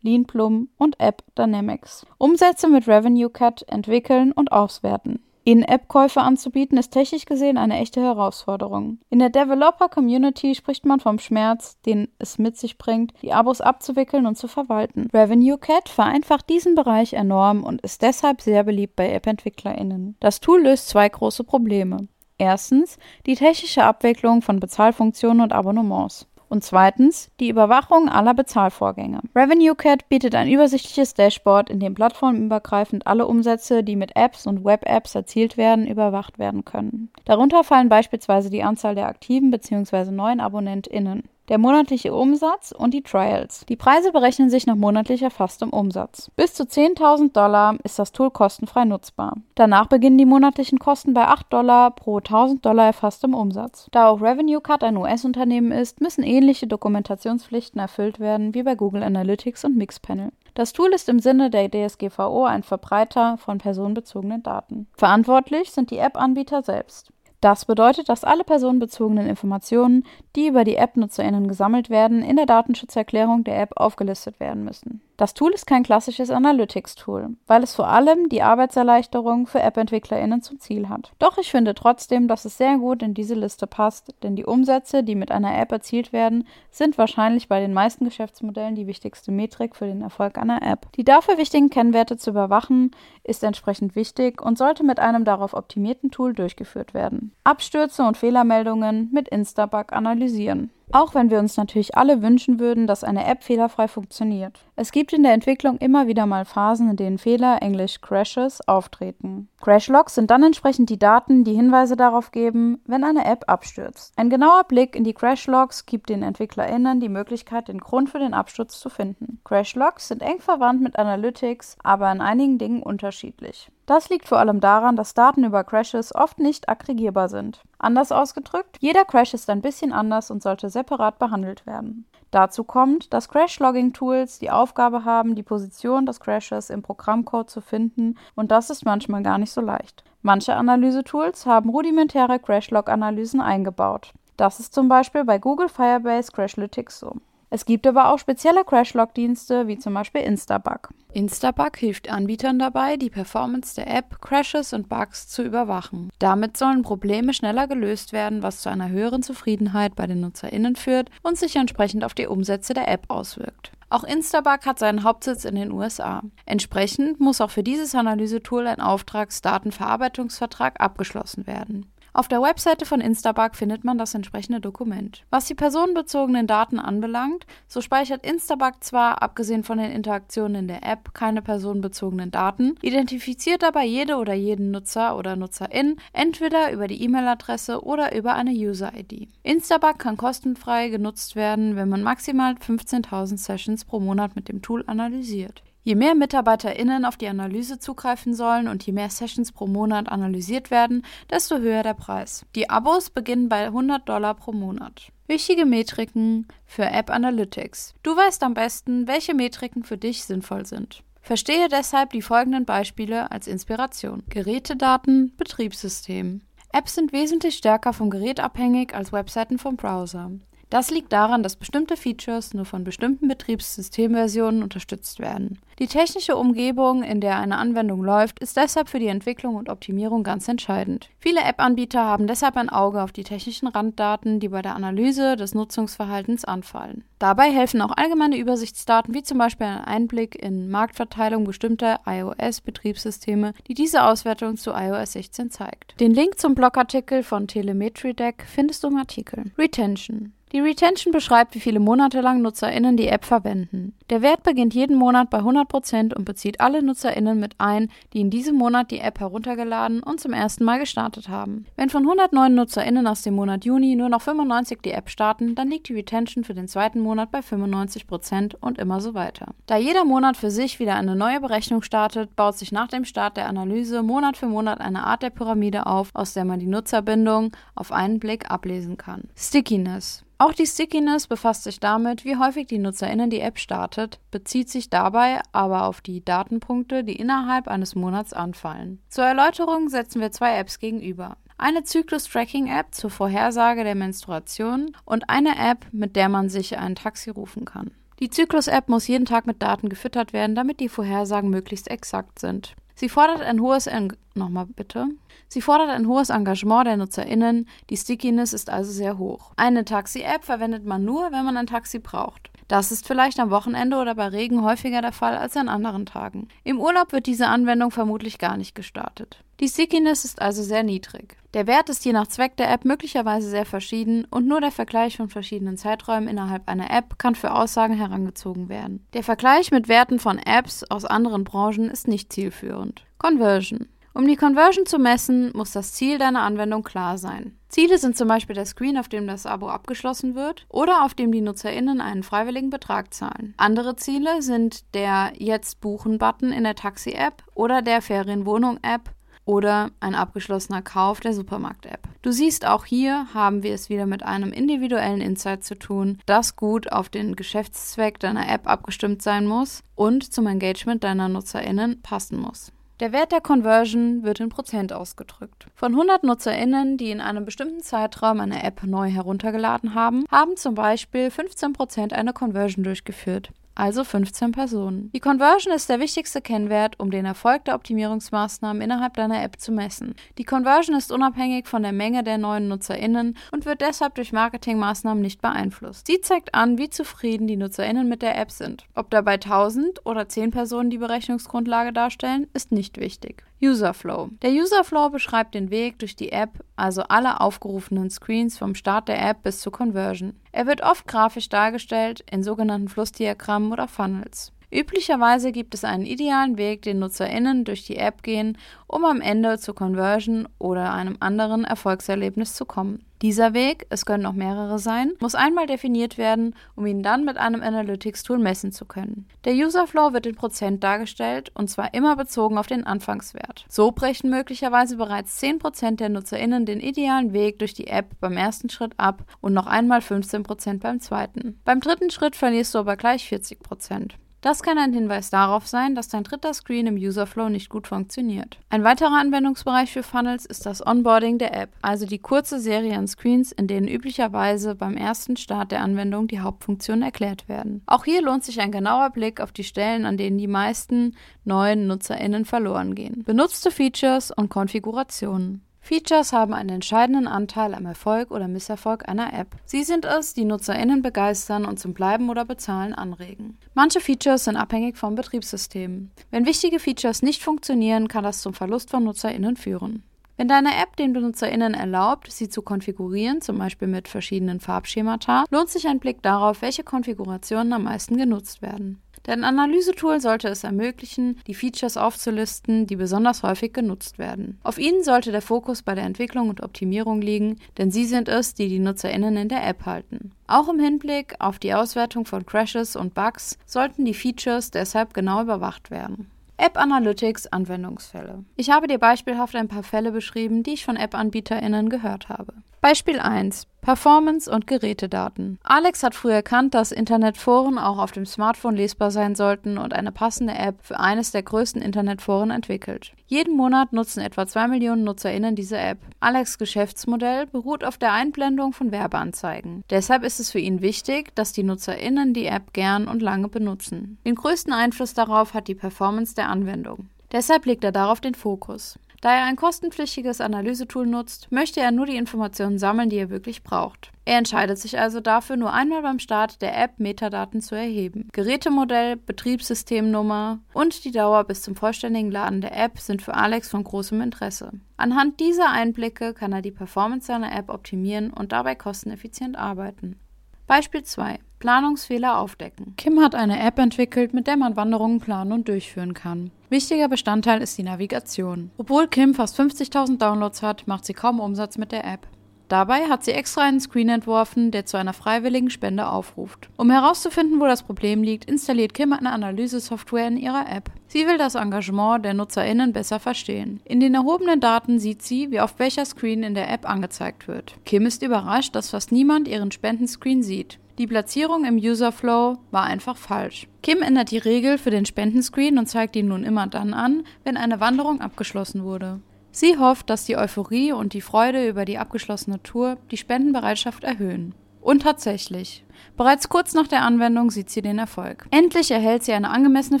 Leanplum 0.02 0.70
und 0.76 0.98
App 0.98 1.22
Dynamics. 1.38 2.04
Umsätze 2.18 2.66
mit 2.66 2.88
Revenue 2.88 3.30
Cut 3.30 3.64
entwickeln 3.68 4.32
und 4.32 4.50
auswerten. 4.50 5.20
In-App-Käufe 5.44 6.20
anzubieten, 6.20 6.76
ist 6.78 6.90
technisch 6.90 7.24
gesehen 7.24 7.56
eine 7.56 7.78
echte 7.78 8.00
Herausforderung. 8.00 8.98
In 9.08 9.18
der 9.18 9.30
Developer-Community 9.30 10.54
spricht 10.54 10.84
man 10.84 11.00
vom 11.00 11.18
Schmerz, 11.18 11.80
den 11.82 12.08
es 12.18 12.38
mit 12.38 12.56
sich 12.56 12.78
bringt, 12.78 13.12
die 13.22 13.32
Abos 13.32 13.60
abzuwickeln 13.60 14.26
und 14.26 14.36
zu 14.36 14.48
verwalten. 14.48 15.08
Revenue 15.12 15.58
Cat 15.58 15.88
vereinfacht 15.88 16.48
diesen 16.48 16.74
Bereich 16.74 17.14
enorm 17.14 17.64
und 17.64 17.80
ist 17.80 18.02
deshalb 18.02 18.40
sehr 18.42 18.64
beliebt 18.64 18.96
bei 18.96 19.10
App-EntwicklerInnen. 19.12 20.16
Das 20.20 20.40
Tool 20.40 20.62
löst 20.62 20.88
zwei 20.88 21.08
große 21.08 21.44
Probleme. 21.44 22.08
Erstens 22.40 22.98
die 23.26 23.34
technische 23.34 23.84
Abwicklung 23.84 24.40
von 24.40 24.60
Bezahlfunktionen 24.60 25.42
und 25.42 25.52
Abonnements. 25.52 26.26
Und 26.50 26.64
zweitens 26.64 27.30
die 27.38 27.48
Überwachung 27.48 28.08
aller 28.08 28.34
Bezahlvorgänge. 28.34 29.20
RevenueCat 29.36 30.08
bietet 30.08 30.34
ein 30.34 30.50
übersichtliches 30.50 31.14
Dashboard, 31.14 31.70
in 31.70 31.78
dem 31.78 31.94
plattformübergreifend 31.94 33.06
alle 33.06 33.28
Umsätze, 33.28 33.84
die 33.84 33.94
mit 33.94 34.16
Apps 34.16 34.48
und 34.48 34.64
Web-Apps 34.64 35.14
erzielt 35.14 35.56
werden, 35.56 35.86
überwacht 35.86 36.40
werden 36.40 36.64
können. 36.64 37.10
Darunter 37.24 37.62
fallen 37.62 37.88
beispielsweise 37.88 38.50
die 38.50 38.64
Anzahl 38.64 38.96
der 38.96 39.06
aktiven 39.06 39.52
bzw. 39.52 40.10
neuen 40.10 40.40
AbonnentInnen 40.40 41.22
der 41.50 41.58
monatliche 41.58 42.14
Umsatz 42.14 42.72
und 42.72 42.94
die 42.94 43.02
Trials. 43.02 43.66
Die 43.68 43.76
Preise 43.76 44.12
berechnen 44.12 44.48
sich 44.48 44.66
nach 44.66 44.76
monatlich 44.76 45.20
erfasstem 45.20 45.70
Umsatz. 45.70 46.30
Bis 46.36 46.54
zu 46.54 46.62
10.000 46.62 47.32
Dollar 47.32 47.76
ist 47.82 47.98
das 47.98 48.12
Tool 48.12 48.30
kostenfrei 48.30 48.84
nutzbar. 48.84 49.34
Danach 49.56 49.86
beginnen 49.86 50.16
die 50.16 50.26
monatlichen 50.26 50.78
Kosten 50.78 51.12
bei 51.12 51.26
8 51.26 51.52
Dollar 51.52 51.90
pro 51.90 52.18
1000 52.18 52.64
Dollar 52.64 52.86
erfasstem 52.86 53.34
Umsatz. 53.34 53.88
Da 53.90 54.08
auch 54.08 54.22
Revenue 54.22 54.60
Cut 54.60 54.84
ein 54.84 54.96
US-Unternehmen 54.96 55.72
ist, 55.72 56.00
müssen 56.00 56.22
ähnliche 56.22 56.68
Dokumentationspflichten 56.68 57.80
erfüllt 57.80 58.20
werden 58.20 58.54
wie 58.54 58.62
bei 58.62 58.76
Google 58.76 59.02
Analytics 59.02 59.64
und 59.64 59.76
Mixpanel. 59.76 60.30
Das 60.54 60.72
Tool 60.72 60.92
ist 60.92 61.08
im 61.08 61.18
Sinne 61.18 61.50
der 61.50 61.68
DSGVO 61.68 62.44
ein 62.44 62.62
Verbreiter 62.62 63.38
von 63.38 63.58
personenbezogenen 63.58 64.42
Daten. 64.42 64.86
Verantwortlich 64.96 65.72
sind 65.72 65.90
die 65.90 65.98
App-Anbieter 65.98 66.62
selbst. 66.62 67.12
Das 67.40 67.64
bedeutet, 67.64 68.10
dass 68.10 68.22
alle 68.22 68.44
personenbezogenen 68.44 69.26
Informationen, 69.26 70.04
die 70.36 70.48
über 70.48 70.64
die 70.64 70.76
App-NutzerInnen 70.76 71.48
gesammelt 71.48 71.88
werden, 71.88 72.22
in 72.22 72.36
der 72.36 72.44
Datenschutzerklärung 72.44 73.44
der 73.44 73.60
App 73.60 73.72
aufgelistet 73.76 74.40
werden 74.40 74.62
müssen. 74.62 75.00
Das 75.16 75.34
Tool 75.34 75.52
ist 75.52 75.66
kein 75.66 75.82
klassisches 75.82 76.30
Analytics-Tool, 76.30 77.36
weil 77.46 77.62
es 77.62 77.74
vor 77.74 77.88
allem 77.88 78.30
die 78.30 78.40
Arbeitserleichterung 78.40 79.46
für 79.46 79.60
App-EntwicklerInnen 79.60 80.40
zum 80.40 80.60
Ziel 80.60 80.88
hat. 80.88 81.12
Doch 81.18 81.36
ich 81.36 81.50
finde 81.50 81.74
trotzdem, 81.74 82.26
dass 82.26 82.46
es 82.46 82.56
sehr 82.56 82.78
gut 82.78 83.02
in 83.02 83.12
diese 83.12 83.34
Liste 83.34 83.66
passt, 83.66 84.14
denn 84.22 84.34
die 84.34 84.46
Umsätze, 84.46 85.02
die 85.02 85.14
mit 85.14 85.30
einer 85.30 85.58
App 85.58 85.72
erzielt 85.72 86.14
werden, 86.14 86.46
sind 86.70 86.96
wahrscheinlich 86.96 87.48
bei 87.48 87.60
den 87.60 87.74
meisten 87.74 88.06
Geschäftsmodellen 88.06 88.74
die 88.74 88.86
wichtigste 88.86 89.30
Metrik 89.30 89.76
für 89.76 89.86
den 89.86 90.00
Erfolg 90.00 90.38
einer 90.38 90.62
App. 90.62 90.90
Die 90.96 91.04
dafür 91.04 91.36
wichtigen 91.36 91.68
Kennwerte 91.68 92.16
zu 92.16 92.30
überwachen, 92.30 92.90
ist 93.22 93.44
entsprechend 93.44 93.96
wichtig 93.96 94.40
und 94.40 94.56
sollte 94.56 94.84
mit 94.84 95.00
einem 95.00 95.26
darauf 95.26 95.52
optimierten 95.52 96.10
Tool 96.10 96.32
durchgeführt 96.32 96.94
werden. 96.94 97.29
Abstürze 97.44 98.02
und 98.02 98.16
Fehlermeldungen 98.16 99.08
mit 99.12 99.28
Instabug 99.28 99.92
analysieren. 99.92 100.70
Auch 100.92 101.14
wenn 101.14 101.30
wir 101.30 101.38
uns 101.38 101.56
natürlich 101.56 101.96
alle 101.96 102.20
wünschen 102.20 102.58
würden, 102.58 102.86
dass 102.86 103.04
eine 103.04 103.24
App 103.26 103.44
fehlerfrei 103.44 103.86
funktioniert. 103.86 104.64
Es 104.74 104.90
gibt 104.90 105.12
in 105.12 105.22
der 105.22 105.32
Entwicklung 105.32 105.78
immer 105.78 106.08
wieder 106.08 106.26
mal 106.26 106.44
Phasen, 106.44 106.90
in 106.90 106.96
denen 106.96 107.18
Fehler, 107.18 107.62
englisch 107.62 108.00
Crashes, 108.00 108.66
auftreten. 108.66 109.48
Crashlogs 109.60 110.16
sind 110.16 110.30
dann 110.30 110.42
entsprechend 110.42 110.90
die 110.90 110.98
Daten, 110.98 111.44
die 111.44 111.54
Hinweise 111.54 111.96
darauf 111.96 112.32
geben, 112.32 112.80
wenn 112.86 113.04
eine 113.04 113.24
App 113.24 113.44
abstürzt. 113.46 114.14
Ein 114.16 114.30
genauer 114.30 114.64
Blick 114.64 114.96
in 114.96 115.04
die 115.04 115.14
Crashlogs 115.14 115.86
gibt 115.86 116.08
den 116.08 116.22
EntwicklerInnen 116.22 116.98
die 116.98 117.08
Möglichkeit, 117.08 117.68
den 117.68 117.78
Grund 117.78 118.10
für 118.10 118.18
den 118.18 118.34
Absturz 118.34 118.80
zu 118.80 118.88
finden. 118.88 119.40
Crashlogs 119.44 120.08
sind 120.08 120.22
eng 120.22 120.40
verwandt 120.40 120.82
mit 120.82 120.98
Analytics, 120.98 121.76
aber 121.84 122.10
in 122.10 122.20
einigen 122.20 122.58
Dingen 122.58 122.82
unterschiedlich. 122.82 123.70
Das 123.86 124.08
liegt 124.08 124.26
vor 124.26 124.38
allem 124.38 124.60
daran, 124.60 124.96
dass 124.96 125.14
Daten 125.14 125.44
über 125.44 125.62
Crashes 125.62 126.14
oft 126.14 126.38
nicht 126.38 126.68
aggregierbar 126.68 127.28
sind. 127.28 127.62
Anders 127.82 128.12
ausgedrückt, 128.12 128.76
jeder 128.80 129.06
Crash 129.06 129.32
ist 129.32 129.48
ein 129.48 129.62
bisschen 129.62 129.94
anders 129.94 130.30
und 130.30 130.42
sollte 130.42 130.68
separat 130.68 131.18
behandelt 131.18 131.64
werden. 131.64 132.04
Dazu 132.30 132.62
kommt, 132.62 133.12
dass 133.14 133.30
Crash-Logging-Tools 133.30 134.38
die 134.38 134.50
Aufgabe 134.50 135.06
haben, 135.06 135.34
die 135.34 135.42
Position 135.42 136.04
des 136.04 136.20
Crashes 136.20 136.68
im 136.68 136.82
Programmcode 136.82 137.48
zu 137.48 137.62
finden 137.62 138.18
und 138.34 138.50
das 138.50 138.68
ist 138.68 138.84
manchmal 138.84 139.22
gar 139.22 139.38
nicht 139.38 139.50
so 139.50 139.62
leicht. 139.62 140.04
Manche 140.20 140.54
Analysetools 140.54 141.46
haben 141.46 141.70
rudimentäre 141.70 142.38
Crash-Log-Analysen 142.38 143.40
eingebaut. 143.40 144.12
Das 144.36 144.60
ist 144.60 144.74
zum 144.74 144.90
Beispiel 144.90 145.24
bei 145.24 145.38
Google 145.38 145.70
Firebase 145.70 146.32
Crashlytics 146.32 147.00
so. 147.00 147.16
Es 147.52 147.64
gibt 147.64 147.84
aber 147.86 148.12
auch 148.12 148.18
spezielle 148.20 148.64
Crashlog-Dienste, 148.64 149.66
wie 149.66 149.76
zum 149.76 149.94
Beispiel 149.94 150.20
Instabug. 150.20 150.90
Instabug 151.12 151.76
hilft 151.76 152.08
Anbietern 152.08 152.60
dabei, 152.60 152.96
die 152.96 153.10
Performance 153.10 153.74
der 153.74 153.92
App, 153.92 154.20
Crashes 154.20 154.72
und 154.72 154.88
Bugs 154.88 155.26
zu 155.26 155.42
überwachen. 155.42 156.10
Damit 156.20 156.56
sollen 156.56 156.82
Probleme 156.82 157.34
schneller 157.34 157.66
gelöst 157.66 158.12
werden, 158.12 158.44
was 158.44 158.60
zu 158.60 158.70
einer 158.70 158.88
höheren 158.88 159.24
Zufriedenheit 159.24 159.96
bei 159.96 160.06
den 160.06 160.20
NutzerInnen 160.20 160.76
führt 160.76 161.10
und 161.24 161.36
sich 161.36 161.56
entsprechend 161.56 162.04
auf 162.04 162.14
die 162.14 162.28
Umsätze 162.28 162.72
der 162.72 162.86
App 162.86 163.06
auswirkt. 163.08 163.72
Auch 163.88 164.04
Instabug 164.04 164.66
hat 164.66 164.78
seinen 164.78 165.02
Hauptsitz 165.02 165.44
in 165.44 165.56
den 165.56 165.72
USA. 165.72 166.22
Entsprechend 166.46 167.18
muss 167.18 167.40
auch 167.40 167.50
für 167.50 167.64
dieses 167.64 167.96
Analysetool 167.96 168.68
ein 168.68 168.80
Auftragsdatenverarbeitungsvertrag 168.80 170.80
abgeschlossen 170.80 171.48
werden. 171.48 171.86
Auf 172.20 172.28
der 172.28 172.42
Webseite 172.42 172.84
von 172.84 173.00
Instabug 173.00 173.56
findet 173.56 173.82
man 173.82 173.96
das 173.96 174.12
entsprechende 174.12 174.60
Dokument. 174.60 175.24
Was 175.30 175.46
die 175.46 175.54
personenbezogenen 175.54 176.46
Daten 176.46 176.78
anbelangt, 176.78 177.46
so 177.66 177.80
speichert 177.80 178.26
Instabug 178.26 178.84
zwar, 178.84 179.22
abgesehen 179.22 179.64
von 179.64 179.78
den 179.78 179.90
Interaktionen 179.90 180.56
in 180.56 180.68
der 180.68 180.84
App, 180.84 181.14
keine 181.14 181.40
personenbezogenen 181.40 182.30
Daten, 182.30 182.74
identifiziert 182.82 183.64
aber 183.64 183.80
jede 183.84 184.16
oder 184.16 184.34
jeden 184.34 184.70
Nutzer 184.70 185.16
oder 185.16 185.34
Nutzerin 185.34 185.96
entweder 186.12 186.70
über 186.72 186.88
die 186.88 187.02
E-Mail-Adresse 187.02 187.82
oder 187.84 188.14
über 188.14 188.34
eine 188.34 188.50
User-ID. 188.50 189.26
Instabug 189.42 189.98
kann 189.98 190.18
kostenfrei 190.18 190.90
genutzt 190.90 191.36
werden, 191.36 191.74
wenn 191.74 191.88
man 191.88 192.02
maximal 192.02 192.52
15.000 192.52 193.38
Sessions 193.38 193.86
pro 193.86 193.98
Monat 193.98 194.36
mit 194.36 194.50
dem 194.50 194.60
Tool 194.60 194.84
analysiert. 194.86 195.62
Je 195.82 195.94
mehr 195.94 196.14
MitarbeiterInnen 196.14 197.04
auf 197.04 197.16
die 197.16 197.28
Analyse 197.28 197.78
zugreifen 197.78 198.34
sollen 198.34 198.68
und 198.68 198.84
je 198.84 198.92
mehr 198.92 199.08
Sessions 199.08 199.52
pro 199.52 199.66
Monat 199.66 200.08
analysiert 200.08 200.70
werden, 200.70 201.04
desto 201.30 201.58
höher 201.58 201.82
der 201.82 201.94
Preis. 201.94 202.44
Die 202.54 202.68
Abos 202.68 203.10
beginnen 203.10 203.48
bei 203.48 203.64
100 203.66 204.06
Dollar 204.08 204.34
pro 204.34 204.52
Monat. 204.52 205.10
Wichtige 205.26 205.64
Metriken 205.64 206.48
für 206.66 206.84
App 206.84 207.08
Analytics. 207.08 207.94
Du 208.02 208.14
weißt 208.14 208.42
am 208.42 208.54
besten, 208.54 209.06
welche 209.06 209.32
Metriken 209.32 209.84
für 209.84 209.96
dich 209.96 210.24
sinnvoll 210.24 210.66
sind. 210.66 211.02
Verstehe 211.22 211.68
deshalb 211.68 212.10
die 212.10 212.22
folgenden 212.22 212.64
Beispiele 212.64 213.30
als 213.30 213.46
Inspiration. 213.46 214.22
Gerätedaten, 214.28 215.34
Betriebssystem. 215.36 216.42
Apps 216.72 216.94
sind 216.94 217.12
wesentlich 217.12 217.56
stärker 217.56 217.92
vom 217.92 218.10
Gerät 218.10 218.40
abhängig 218.40 218.94
als 218.94 219.12
Webseiten 219.12 219.58
vom 219.58 219.76
Browser. 219.76 220.30
Das 220.70 220.92
liegt 220.92 221.12
daran, 221.12 221.42
dass 221.42 221.56
bestimmte 221.56 221.96
Features 221.96 222.54
nur 222.54 222.64
von 222.64 222.84
bestimmten 222.84 223.26
Betriebssystemversionen 223.26 224.62
unterstützt 224.62 225.18
werden. 225.18 225.58
Die 225.80 225.88
technische 225.88 226.36
Umgebung, 226.36 227.02
in 227.02 227.20
der 227.20 227.38
eine 227.38 227.58
Anwendung 227.58 228.04
läuft, 228.04 228.38
ist 228.38 228.56
deshalb 228.56 228.88
für 228.88 229.00
die 229.00 229.08
Entwicklung 229.08 229.56
und 229.56 229.68
Optimierung 229.68 230.22
ganz 230.22 230.46
entscheidend. 230.46 231.10
Viele 231.18 231.40
App-Anbieter 231.40 232.04
haben 232.04 232.28
deshalb 232.28 232.56
ein 232.56 232.68
Auge 232.68 233.02
auf 233.02 233.10
die 233.10 233.24
technischen 233.24 233.66
Randdaten, 233.66 234.38
die 234.38 234.48
bei 234.48 234.62
der 234.62 234.76
Analyse 234.76 235.34
des 235.34 235.54
Nutzungsverhaltens 235.54 236.44
anfallen. 236.44 237.02
Dabei 237.18 237.50
helfen 237.50 237.82
auch 237.82 237.96
allgemeine 237.96 238.38
Übersichtsdaten 238.38 239.12
wie 239.12 239.24
zum 239.24 239.38
Beispiel 239.38 239.66
ein 239.66 239.84
Einblick 239.84 240.40
in 240.40 240.70
Marktverteilung 240.70 241.44
bestimmter 241.44 242.00
iOS-Betriebssysteme, 242.06 243.54
die 243.66 243.74
diese 243.74 244.04
Auswertung 244.04 244.56
zu 244.56 244.70
iOS 244.70 245.12
16 245.12 245.50
zeigt. 245.50 245.98
Den 245.98 246.14
Link 246.14 246.38
zum 246.38 246.54
Blogartikel 246.54 247.24
von 247.24 247.48
Telemetry 247.48 248.14
Deck 248.14 248.44
findest 248.46 248.84
du 248.84 248.88
im 248.88 248.96
Artikel. 248.96 249.50
Retention 249.58 250.32
die 250.52 250.60
Retention 250.60 251.12
beschreibt, 251.12 251.54
wie 251.54 251.60
viele 251.60 251.80
Monate 251.80 252.20
lang 252.20 252.42
NutzerInnen 252.42 252.96
die 252.96 253.08
App 253.08 253.24
verwenden. 253.24 253.94
Der 254.10 254.22
Wert 254.22 254.42
beginnt 254.42 254.74
jeden 254.74 254.96
Monat 254.96 255.30
bei 255.30 255.38
100% 255.38 256.14
und 256.14 256.24
bezieht 256.24 256.60
alle 256.60 256.82
NutzerInnen 256.82 257.38
mit 257.38 257.54
ein, 257.58 257.90
die 258.12 258.20
in 258.20 258.30
diesem 258.30 258.56
Monat 258.56 258.90
die 258.90 258.98
App 258.98 259.20
heruntergeladen 259.20 260.02
und 260.02 260.20
zum 260.20 260.32
ersten 260.32 260.64
Mal 260.64 260.80
gestartet 260.80 261.28
haben. 261.28 261.66
Wenn 261.76 261.90
von 261.90 262.02
109 262.02 262.54
NutzerInnen 262.54 263.06
aus 263.06 263.22
dem 263.22 263.34
Monat 263.34 263.64
Juni 263.64 263.94
nur 263.94 264.08
noch 264.08 264.22
95 264.22 264.80
die 264.82 264.90
App 264.90 265.08
starten, 265.10 265.54
dann 265.54 265.70
liegt 265.70 265.88
die 265.88 265.94
Retention 265.94 266.44
für 266.44 266.54
den 266.54 266.68
zweiten 266.68 267.00
Monat 267.00 267.30
bei 267.30 267.40
95% 267.40 268.56
und 268.60 268.78
immer 268.78 269.00
so 269.00 269.14
weiter. 269.14 269.54
Da 269.66 269.76
jeder 269.76 270.04
Monat 270.04 270.36
für 270.36 270.50
sich 270.50 270.80
wieder 270.80 270.96
eine 270.96 271.14
neue 271.14 271.40
Berechnung 271.40 271.82
startet, 271.82 272.34
baut 272.34 272.58
sich 272.58 272.72
nach 272.72 272.88
dem 272.88 273.04
Start 273.04 273.36
der 273.36 273.48
Analyse 273.48 274.02
Monat 274.02 274.36
für 274.36 274.46
Monat 274.46 274.80
eine 274.80 275.04
Art 275.04 275.22
der 275.22 275.30
Pyramide 275.30 275.86
auf, 275.86 276.10
aus 276.14 276.32
der 276.32 276.44
man 276.44 276.58
die 276.58 276.66
Nutzerbindung 276.66 277.52
auf 277.74 277.92
einen 277.92 278.18
Blick 278.18 278.50
ablesen 278.50 278.96
kann. 278.96 279.28
Stickiness 279.36 280.24
auch 280.40 280.54
die 280.54 280.66
Stickiness 280.66 281.26
befasst 281.26 281.64
sich 281.64 281.80
damit, 281.80 282.24
wie 282.24 282.36
häufig 282.36 282.66
die 282.66 282.78
NutzerInnen 282.78 283.28
die 283.28 283.40
App 283.40 283.58
startet, 283.58 284.20
bezieht 284.30 284.70
sich 284.70 284.88
dabei 284.88 285.42
aber 285.52 285.84
auf 285.84 286.00
die 286.00 286.24
Datenpunkte, 286.24 287.04
die 287.04 287.16
innerhalb 287.16 287.68
eines 287.68 287.94
Monats 287.94 288.32
anfallen. 288.32 289.02
Zur 289.10 289.24
Erläuterung 289.24 289.90
setzen 289.90 290.22
wir 290.22 290.32
zwei 290.32 290.56
Apps 290.56 290.78
gegenüber. 290.78 291.36
Eine 291.58 291.84
Zyklus-Tracking-App 291.84 292.94
zur 292.94 293.10
Vorhersage 293.10 293.84
der 293.84 293.94
Menstruation 293.94 294.96
und 295.04 295.28
eine 295.28 295.58
App, 295.58 295.84
mit 295.92 296.16
der 296.16 296.30
man 296.30 296.48
sich 296.48 296.78
ein 296.78 296.94
Taxi 296.94 297.28
rufen 297.28 297.66
kann. 297.66 297.90
Die 298.18 298.30
Zyklus-App 298.30 298.88
muss 298.88 299.08
jeden 299.08 299.26
Tag 299.26 299.46
mit 299.46 299.60
Daten 299.60 299.90
gefüttert 299.90 300.32
werden, 300.32 300.54
damit 300.54 300.80
die 300.80 300.88
Vorhersagen 300.88 301.50
möglichst 301.50 301.90
exakt 301.90 302.38
sind. 302.38 302.74
Sie 303.00 303.08
fordert 303.08 303.40
ein 303.40 303.62
hohes 303.62 303.86
en 303.86 304.12
nochmal 304.34 304.66
bitte. 304.66 305.06
Sie 305.48 305.62
fordert 305.62 305.88
ein 305.88 306.06
hohes 306.06 306.28
Engagement 306.28 306.86
der 306.86 306.98
NutzerInnen, 306.98 307.66
die 307.88 307.96
Stickiness 307.96 308.52
ist 308.52 308.68
also 308.68 308.92
sehr 308.92 309.16
hoch. 309.16 309.52
Eine 309.56 309.86
Taxi-App 309.86 310.44
verwendet 310.44 310.84
man 310.84 311.02
nur, 311.02 311.32
wenn 311.32 311.46
man 311.46 311.56
ein 311.56 311.66
Taxi 311.66 311.98
braucht. 311.98 312.50
Das 312.70 312.92
ist 312.92 313.04
vielleicht 313.04 313.40
am 313.40 313.50
Wochenende 313.50 313.96
oder 313.96 314.14
bei 314.14 314.28
Regen 314.28 314.62
häufiger 314.62 315.02
der 315.02 315.10
Fall 315.10 315.36
als 315.36 315.56
an 315.56 315.68
anderen 315.68 316.06
Tagen. 316.06 316.46
Im 316.62 316.78
Urlaub 316.78 317.10
wird 317.10 317.26
diese 317.26 317.48
Anwendung 317.48 317.90
vermutlich 317.90 318.38
gar 318.38 318.56
nicht 318.56 318.76
gestartet. 318.76 319.42
Die 319.58 319.66
Stickiness 319.66 320.24
ist 320.24 320.40
also 320.40 320.62
sehr 320.62 320.84
niedrig. 320.84 321.36
Der 321.52 321.66
Wert 321.66 321.88
ist 321.88 322.04
je 322.04 322.12
nach 322.12 322.28
Zweck 322.28 322.56
der 322.58 322.70
App 322.70 322.84
möglicherweise 322.84 323.50
sehr 323.50 323.66
verschieden 323.66 324.24
und 324.30 324.46
nur 324.46 324.60
der 324.60 324.70
Vergleich 324.70 325.16
von 325.16 325.28
verschiedenen 325.28 325.78
Zeiträumen 325.78 326.28
innerhalb 326.28 326.68
einer 326.68 326.92
App 326.96 327.18
kann 327.18 327.34
für 327.34 327.52
Aussagen 327.54 327.94
herangezogen 327.94 328.68
werden. 328.68 329.04
Der 329.14 329.24
Vergleich 329.24 329.72
mit 329.72 329.88
Werten 329.88 330.20
von 330.20 330.38
Apps 330.38 330.84
aus 330.84 331.04
anderen 331.04 331.42
Branchen 331.42 331.90
ist 331.90 332.06
nicht 332.06 332.32
zielführend. 332.32 333.04
Conversion. 333.18 333.88
Um 334.14 334.28
die 334.28 334.36
Conversion 334.36 334.86
zu 334.86 335.00
messen, 335.00 335.50
muss 335.56 335.72
das 335.72 335.92
Ziel 335.94 336.18
deiner 336.18 336.42
Anwendung 336.42 336.84
klar 336.84 337.18
sein. 337.18 337.56
Ziele 337.70 337.98
sind 337.98 338.16
zum 338.16 338.26
Beispiel 338.26 338.56
der 338.56 338.66
Screen, 338.66 338.98
auf 338.98 339.08
dem 339.08 339.28
das 339.28 339.46
Abo 339.46 339.68
abgeschlossen 339.68 340.34
wird 340.34 340.66
oder 340.68 341.04
auf 341.04 341.14
dem 341.14 341.30
die 341.30 341.40
NutzerInnen 341.40 342.00
einen 342.00 342.24
freiwilligen 342.24 342.68
Betrag 342.68 343.14
zahlen. 343.14 343.54
Andere 343.56 343.94
Ziele 343.94 344.42
sind 344.42 344.84
der 344.92 345.32
Jetzt 345.36 345.80
buchen-Button 345.80 346.50
in 346.50 346.64
der 346.64 346.74
Taxi-App 346.74 347.44
oder 347.54 347.80
der 347.80 348.02
Ferienwohnung-App 348.02 349.14
oder 349.44 349.90
ein 350.00 350.14
abgeschlossener 350.14 350.82
Kauf 350.82 351.20
der 351.20 351.32
Supermarkt-App. 351.32 352.08
Du 352.22 352.32
siehst, 352.32 352.66
auch 352.66 352.84
hier 352.84 353.26
haben 353.32 353.62
wir 353.62 353.72
es 353.72 353.88
wieder 353.88 354.06
mit 354.06 354.24
einem 354.24 354.52
individuellen 354.52 355.20
Insight 355.20 355.64
zu 355.64 355.78
tun, 355.78 356.18
das 356.26 356.56
gut 356.56 356.92
auf 356.92 357.08
den 357.08 357.36
Geschäftszweck 357.36 358.18
deiner 358.18 358.52
App 358.52 358.68
abgestimmt 358.68 359.22
sein 359.22 359.46
muss 359.46 359.82
und 359.94 360.32
zum 360.32 360.46
Engagement 360.46 361.04
deiner 361.04 361.28
NutzerInnen 361.28 362.02
passen 362.02 362.40
muss. 362.40 362.72
Der 363.00 363.12
Wert 363.12 363.32
der 363.32 363.40
Conversion 363.40 364.24
wird 364.24 364.40
in 364.40 364.50
Prozent 364.50 364.92
ausgedrückt. 364.92 365.68
Von 365.74 365.92
100 365.92 366.22
NutzerInnen, 366.22 366.98
die 366.98 367.10
in 367.10 367.22
einem 367.22 367.46
bestimmten 367.46 367.80
Zeitraum 367.80 368.40
eine 368.40 368.62
App 368.62 368.82
neu 368.84 369.08
heruntergeladen 369.08 369.94
haben, 369.94 370.26
haben 370.30 370.58
zum 370.58 370.74
Beispiel 370.74 371.30
15 371.30 371.72
Prozent 371.72 372.12
eine 372.12 372.34
Conversion 372.34 372.84
durchgeführt 372.84 373.52
also 373.80 374.04
15 374.04 374.52
Personen. 374.52 375.10
Die 375.14 375.20
Conversion 375.20 375.74
ist 375.74 375.88
der 375.88 376.00
wichtigste 376.00 376.42
Kennwert, 376.42 377.00
um 377.00 377.10
den 377.10 377.24
Erfolg 377.24 377.64
der 377.64 377.74
Optimierungsmaßnahmen 377.74 378.82
innerhalb 378.82 379.14
deiner 379.14 379.42
App 379.42 379.58
zu 379.58 379.72
messen. 379.72 380.14
Die 380.36 380.44
Conversion 380.44 380.94
ist 380.94 381.10
unabhängig 381.10 381.66
von 381.66 381.82
der 381.82 381.92
Menge 381.92 382.22
der 382.22 382.36
neuen 382.36 382.68
NutzerInnen 382.68 383.38
und 383.52 383.64
wird 383.64 383.80
deshalb 383.80 384.16
durch 384.16 384.32
Marketingmaßnahmen 384.32 385.22
nicht 385.22 385.40
beeinflusst. 385.40 386.06
Sie 386.06 386.20
zeigt 386.20 386.54
an, 386.54 386.76
wie 386.76 386.90
zufrieden 386.90 387.46
die 387.46 387.56
NutzerInnen 387.56 388.06
mit 388.06 388.20
der 388.20 388.38
App 388.38 388.50
sind. 388.50 388.84
Ob 388.94 389.08
dabei 389.08 389.34
1000 389.34 390.04
oder 390.04 390.28
10 390.28 390.50
Personen 390.50 390.90
die 390.90 390.98
Berechnungsgrundlage 390.98 391.94
darstellen, 391.94 392.48
ist 392.52 392.72
nicht 392.72 393.00
wichtig. 393.00 393.44
Userflow. 393.62 394.30
Der 394.42 394.52
Userflow 394.52 395.10
beschreibt 395.10 395.54
den 395.54 395.70
Weg 395.70 395.98
durch 395.98 396.16
die 396.16 396.32
App, 396.32 396.64
also 396.76 397.02
alle 397.02 397.40
aufgerufenen 397.40 398.08
Screens 398.08 398.56
vom 398.56 398.74
Start 398.74 399.08
der 399.08 399.20
App 399.20 399.42
bis 399.42 399.60
zur 399.60 399.72
Conversion. 399.72 400.34
Er 400.52 400.66
wird 400.66 400.82
oft 400.82 401.06
grafisch 401.06 401.48
dargestellt 401.48 402.24
in 402.30 402.42
sogenannten 402.42 402.88
Flussdiagrammen 402.88 403.72
oder 403.72 403.88
Funnels. 403.88 404.52
Üblicherweise 404.72 405.50
gibt 405.50 405.74
es 405.74 405.84
einen 405.84 406.06
idealen 406.06 406.56
Weg, 406.56 406.82
den 406.82 407.00
NutzerInnen 407.00 407.64
durch 407.64 407.86
die 407.86 407.96
App 407.96 408.22
gehen, 408.22 408.56
um 408.86 409.04
am 409.04 409.20
Ende 409.20 409.58
zur 409.58 409.74
Conversion 409.74 410.48
oder 410.58 410.92
einem 410.92 411.16
anderen 411.18 411.64
Erfolgserlebnis 411.64 412.54
zu 412.54 412.64
kommen. 412.64 413.04
Dieser 413.22 413.52
Weg, 413.52 413.86
es 413.90 414.06
können 414.06 414.24
auch 414.24 414.32
mehrere 414.32 414.78
sein, 414.78 415.12
muss 415.20 415.34
einmal 415.34 415.66
definiert 415.66 416.16
werden, 416.16 416.54
um 416.74 416.86
ihn 416.86 417.02
dann 417.02 417.26
mit 417.26 417.36
einem 417.36 417.62
Analytics-Tool 417.62 418.38
messen 418.38 418.72
zu 418.72 418.86
können. 418.86 419.26
Der 419.44 419.52
Userflow 419.52 420.14
wird 420.14 420.24
in 420.24 420.36
Prozent 420.36 420.82
dargestellt 420.82 421.52
und 421.54 421.68
zwar 421.68 421.92
immer 421.92 422.16
bezogen 422.16 422.56
auf 422.56 422.66
den 422.66 422.86
Anfangswert. 422.86 423.66
So 423.68 423.92
brechen 423.92 424.30
möglicherweise 424.30 424.96
bereits 424.96 425.38
10% 425.42 425.96
der 425.96 426.08
NutzerInnen 426.08 426.64
den 426.64 426.80
idealen 426.80 427.34
Weg 427.34 427.58
durch 427.58 427.74
die 427.74 427.88
App 427.88 428.18
beim 428.20 428.38
ersten 428.38 428.70
Schritt 428.70 428.94
ab 428.96 429.24
und 429.42 429.52
noch 429.52 429.66
einmal 429.66 430.00
15% 430.00 430.80
beim 430.80 431.00
zweiten. 431.00 431.60
Beim 431.64 431.80
dritten 431.80 432.10
Schritt 432.10 432.36
verlierst 432.36 432.74
du 432.74 432.78
aber 432.78 432.96
gleich 432.96 433.30
40%. 433.30 434.12
Das 434.40 434.62
kann 434.62 434.78
ein 434.78 434.94
Hinweis 434.94 435.28
darauf 435.28 435.66
sein, 435.66 435.94
dass 435.94 436.08
dein 436.08 436.24
dritter 436.24 436.54
Screen 436.54 436.86
im 436.86 436.96
Userflow 436.96 437.50
nicht 437.50 437.68
gut 437.68 437.86
funktioniert. 437.86 438.58
Ein 438.70 438.84
weiterer 438.84 439.18
Anwendungsbereich 439.20 439.92
für 439.92 440.02
Funnels 440.02 440.46
ist 440.46 440.64
das 440.64 440.84
Onboarding 440.86 441.36
der 441.36 441.54
App, 441.54 441.70
also 441.82 442.06
die 442.06 442.18
kurze 442.18 442.58
Serie 442.58 442.96
an 442.96 443.06
Screens, 443.06 443.52
in 443.52 443.66
denen 443.66 443.86
üblicherweise 443.86 444.74
beim 444.74 444.96
ersten 444.96 445.36
Start 445.36 445.72
der 445.72 445.82
Anwendung 445.82 446.26
die 446.26 446.40
Hauptfunktionen 446.40 447.02
erklärt 447.02 447.48
werden. 447.48 447.82
Auch 447.86 448.06
hier 448.06 448.22
lohnt 448.22 448.44
sich 448.44 448.60
ein 448.60 448.72
genauer 448.72 449.10
Blick 449.10 449.40
auf 449.40 449.52
die 449.52 449.64
Stellen, 449.64 450.06
an 450.06 450.16
denen 450.16 450.38
die 450.38 450.48
meisten 450.48 451.16
neuen 451.44 451.86
NutzerInnen 451.86 452.46
verloren 452.46 452.94
gehen. 452.94 453.22
Benutzte 453.24 453.70
Features 453.70 454.30
und 454.30 454.48
Konfigurationen. 454.48 455.62
Features 455.90 456.32
haben 456.32 456.54
einen 456.54 456.68
entscheidenden 456.68 457.26
Anteil 457.26 457.74
am 457.74 457.84
Erfolg 457.84 458.30
oder 458.30 458.46
Misserfolg 458.46 459.08
einer 459.08 459.32
App. 459.32 459.56
Sie 459.64 459.82
sind 459.82 460.04
es, 460.04 460.34
die 460.34 460.44
NutzerInnen 460.44 461.02
begeistern 461.02 461.64
und 461.64 461.80
zum 461.80 461.94
Bleiben 461.94 462.30
oder 462.30 462.44
Bezahlen 462.44 462.94
anregen. 462.94 463.58
Manche 463.74 463.98
Features 463.98 464.44
sind 464.44 464.54
abhängig 464.54 464.96
vom 464.96 465.16
Betriebssystem. 465.16 466.12
Wenn 466.30 466.46
wichtige 466.46 466.78
Features 466.78 467.22
nicht 467.22 467.42
funktionieren, 467.42 468.06
kann 468.06 468.22
das 468.22 468.40
zum 468.40 468.54
Verlust 468.54 468.90
von 468.90 469.02
NutzerInnen 469.02 469.56
führen. 469.56 470.04
Wenn 470.36 470.46
deine 470.46 470.80
App 470.80 470.94
den 470.94 471.12
BenutzerInnen 471.12 471.74
erlaubt, 471.74 472.30
sie 472.30 472.48
zu 472.48 472.62
konfigurieren, 472.62 473.42
zum 473.42 473.58
Beispiel 473.58 473.88
mit 473.88 474.06
verschiedenen 474.06 474.60
Farbschemata, 474.60 475.44
lohnt 475.50 475.70
sich 475.70 475.88
ein 475.88 475.98
Blick 475.98 476.22
darauf, 476.22 476.62
welche 476.62 476.84
Konfigurationen 476.84 477.72
am 477.72 477.82
meisten 477.82 478.16
genutzt 478.16 478.62
werden. 478.62 479.02
Dein 479.30 479.44
Analysetool 479.44 480.20
sollte 480.20 480.48
es 480.48 480.64
ermöglichen, 480.64 481.38
die 481.46 481.54
Features 481.54 481.96
aufzulisten, 481.96 482.88
die 482.88 482.96
besonders 482.96 483.44
häufig 483.44 483.72
genutzt 483.72 484.18
werden. 484.18 484.58
Auf 484.64 484.76
ihnen 484.76 485.04
sollte 485.04 485.30
der 485.30 485.40
Fokus 485.40 485.82
bei 485.82 485.94
der 485.94 486.02
Entwicklung 486.02 486.48
und 486.48 486.64
Optimierung 486.64 487.20
liegen, 487.20 487.60
denn 487.78 487.92
sie 487.92 488.06
sind 488.06 488.28
es, 488.28 488.54
die 488.54 488.66
die 488.66 488.80
NutzerInnen 488.80 489.36
in 489.36 489.48
der 489.48 489.64
App 489.64 489.86
halten. 489.86 490.32
Auch 490.48 490.68
im 490.68 490.80
Hinblick 490.80 491.36
auf 491.38 491.60
die 491.60 491.72
Auswertung 491.74 492.26
von 492.26 492.44
Crashes 492.44 492.96
und 492.96 493.14
Bugs 493.14 493.56
sollten 493.66 494.04
die 494.04 494.14
Features 494.14 494.72
deshalb 494.72 495.14
genau 495.14 495.42
überwacht 495.42 495.92
werden. 495.92 496.28
App 496.56 496.76
Analytics 496.76 497.46
Anwendungsfälle. 497.46 498.42
Ich 498.56 498.70
habe 498.70 498.88
dir 498.88 498.98
beispielhaft 498.98 499.54
ein 499.54 499.68
paar 499.68 499.84
Fälle 499.84 500.10
beschrieben, 500.10 500.64
die 500.64 500.72
ich 500.72 500.84
von 500.84 500.96
App-AnbieterInnen 500.96 501.88
gehört 501.88 502.28
habe. 502.28 502.52
Beispiel 502.80 503.20
1. 503.20 503.68
Performance 503.80 504.50
und 504.50 504.66
Gerätedaten. 504.66 505.58
Alex 505.62 506.02
hat 506.02 506.14
früh 506.14 506.30
erkannt, 506.30 506.74
dass 506.74 506.92
Internetforen 506.92 507.78
auch 507.78 507.98
auf 507.98 508.12
dem 508.12 508.26
Smartphone 508.26 508.76
lesbar 508.76 509.10
sein 509.10 509.34
sollten 509.34 509.78
und 509.78 509.94
eine 509.94 510.12
passende 510.12 510.54
App 510.54 510.76
für 510.82 511.00
eines 511.00 511.30
der 511.30 511.42
größten 511.42 511.80
Internetforen 511.80 512.50
entwickelt. 512.50 513.12
Jeden 513.26 513.56
Monat 513.56 513.92
nutzen 513.92 514.20
etwa 514.20 514.46
2 514.46 514.68
Millionen 514.68 515.04
NutzerInnen 515.04 515.54
diese 515.54 515.78
App. 515.78 515.98
Alex' 516.20 516.58
Geschäftsmodell 516.58 517.46
beruht 517.46 517.84
auf 517.84 517.96
der 517.96 518.12
Einblendung 518.12 518.72
von 518.72 518.92
Werbeanzeigen. 518.92 519.84
Deshalb 519.88 520.24
ist 520.24 520.40
es 520.40 520.50
für 520.50 520.58
ihn 520.58 520.82
wichtig, 520.82 521.34
dass 521.34 521.52
die 521.52 521.62
NutzerInnen 521.62 522.34
die 522.34 522.46
App 522.46 522.72
gern 522.72 523.08
und 523.08 523.22
lange 523.22 523.48
benutzen. 523.48 524.18
Den 524.26 524.34
größten 524.34 524.72
Einfluss 524.72 525.14
darauf 525.14 525.54
hat 525.54 525.68
die 525.68 525.74
Performance 525.74 526.34
der 526.34 526.48
Anwendung. 526.48 527.08
Deshalb 527.32 527.64
legt 527.66 527.84
er 527.84 527.92
darauf 527.92 528.20
den 528.20 528.34
Fokus. 528.34 528.98
Da 529.20 529.34
er 529.34 529.44
ein 529.44 529.56
kostenpflichtiges 529.56 530.40
Analysetool 530.40 531.06
nutzt, 531.06 531.52
möchte 531.52 531.80
er 531.80 531.90
nur 531.90 532.06
die 532.06 532.16
Informationen 532.16 532.78
sammeln, 532.78 533.10
die 533.10 533.18
er 533.18 533.28
wirklich 533.28 533.62
braucht. 533.62 534.12
Er 534.24 534.38
entscheidet 534.38 534.78
sich 534.78 534.98
also 534.98 535.20
dafür, 535.20 535.56
nur 535.56 535.74
einmal 535.74 536.00
beim 536.00 536.18
Start 536.18 536.62
der 536.62 536.80
App 536.82 536.98
Metadaten 536.98 537.60
zu 537.60 537.74
erheben. 537.74 538.28
Gerätemodell, 538.32 539.16
Betriebssystemnummer 539.16 540.60
und 540.72 541.04
die 541.04 541.10
Dauer 541.10 541.44
bis 541.44 541.60
zum 541.60 541.76
vollständigen 541.76 542.30
Laden 542.30 542.62
der 542.62 542.74
App 542.74 542.98
sind 542.98 543.20
für 543.20 543.34
Alex 543.34 543.68
von 543.68 543.84
großem 543.84 544.22
Interesse. 544.22 544.72
Anhand 544.96 545.38
dieser 545.40 545.70
Einblicke 545.70 546.32
kann 546.32 546.52
er 546.52 546.62
die 546.62 546.70
Performance 546.70 547.26
seiner 547.26 547.54
App 547.54 547.68
optimieren 547.68 548.32
und 548.32 548.52
dabei 548.52 548.74
kosteneffizient 548.74 549.56
arbeiten. 549.56 550.18
Beispiel 550.66 551.02
2. 551.02 551.40
Planungsfehler 551.60 552.38
aufdecken. 552.38 552.94
Kim 552.96 553.20
hat 553.20 553.34
eine 553.34 553.60
App 553.60 553.78
entwickelt, 553.78 554.34
mit 554.34 554.46
der 554.46 554.56
man 554.56 554.76
Wanderungen 554.76 555.20
planen 555.20 555.52
und 555.52 555.68
durchführen 555.68 556.14
kann. 556.14 556.50
Wichtiger 556.70 557.08
Bestandteil 557.08 557.62
ist 557.62 557.78
die 557.78 557.82
Navigation. 557.82 558.70
Obwohl 558.78 559.06
Kim 559.06 559.34
fast 559.34 559.60
50.000 559.60 560.18
Downloads 560.18 560.62
hat, 560.62 560.88
macht 560.88 561.04
sie 561.04 561.14
kaum 561.14 561.38
Umsatz 561.38 561.78
mit 561.78 561.92
der 561.92 562.04
App. 562.04 562.26
Dabei 562.70 563.08
hat 563.08 563.24
sie 563.24 563.32
extra 563.32 563.62
einen 563.62 563.80
Screen 563.80 564.08
entworfen, 564.08 564.70
der 564.70 564.86
zu 564.86 564.96
einer 564.96 565.12
freiwilligen 565.12 565.70
Spende 565.70 566.06
aufruft. 566.06 566.70
Um 566.76 566.88
herauszufinden, 566.88 567.60
wo 567.60 567.66
das 567.66 567.82
Problem 567.82 568.22
liegt, 568.22 568.44
installiert 568.44 568.94
Kim 568.94 569.12
eine 569.12 569.32
Analysesoftware 569.32 570.28
in 570.28 570.36
ihrer 570.36 570.70
App. 570.70 570.88
Sie 571.08 571.26
will 571.26 571.36
das 571.36 571.56
Engagement 571.56 572.24
der 572.24 572.34
NutzerInnen 572.34 572.92
besser 572.92 573.18
verstehen. 573.18 573.80
In 573.84 573.98
den 573.98 574.14
erhobenen 574.14 574.60
Daten 574.60 575.00
sieht 575.00 575.22
sie, 575.22 575.50
wie 575.50 575.58
auf 575.58 575.80
welcher 575.80 576.04
Screen 576.04 576.44
in 576.44 576.54
der 576.54 576.72
App 576.72 576.88
angezeigt 576.88 577.48
wird. 577.48 577.74
Kim 577.84 578.06
ist 578.06 578.22
überrascht, 578.22 578.76
dass 578.76 578.90
fast 578.90 579.10
niemand 579.10 579.48
ihren 579.48 579.72
Spendenscreen 579.72 580.44
sieht. 580.44 580.78
Die 581.00 581.06
Platzierung 581.06 581.64
im 581.64 581.78
Userflow 581.78 582.58
war 582.72 582.82
einfach 582.82 583.16
falsch. 583.16 583.66
Kim 583.82 584.02
ändert 584.02 584.32
die 584.32 584.36
Regel 584.36 584.76
für 584.76 584.90
den 584.90 585.06
Spendenscreen 585.06 585.78
und 585.78 585.86
zeigt 585.86 586.14
ihn 586.14 586.28
nun 586.28 586.44
immer 586.44 586.66
dann 586.66 586.92
an, 586.92 587.22
wenn 587.42 587.56
eine 587.56 587.80
Wanderung 587.80 588.20
abgeschlossen 588.20 588.84
wurde. 588.84 589.18
Sie 589.50 589.78
hofft, 589.78 590.10
dass 590.10 590.26
die 590.26 590.36
Euphorie 590.36 590.92
und 590.92 591.14
die 591.14 591.22
Freude 591.22 591.66
über 591.66 591.86
die 591.86 591.96
abgeschlossene 591.96 592.62
Tour 592.62 592.98
die 593.10 593.16
Spendenbereitschaft 593.16 594.04
erhöhen. 594.04 594.54
Und 594.82 595.00
tatsächlich. 595.00 595.86
Bereits 596.18 596.50
kurz 596.50 596.74
nach 596.74 596.86
der 596.86 597.00
Anwendung 597.00 597.50
sieht 597.50 597.70
sie 597.70 597.80
den 597.80 597.98
Erfolg. 597.98 598.46
Endlich 598.50 598.90
erhält 598.90 599.24
sie 599.24 599.32
eine 599.32 599.48
angemessene 599.48 600.00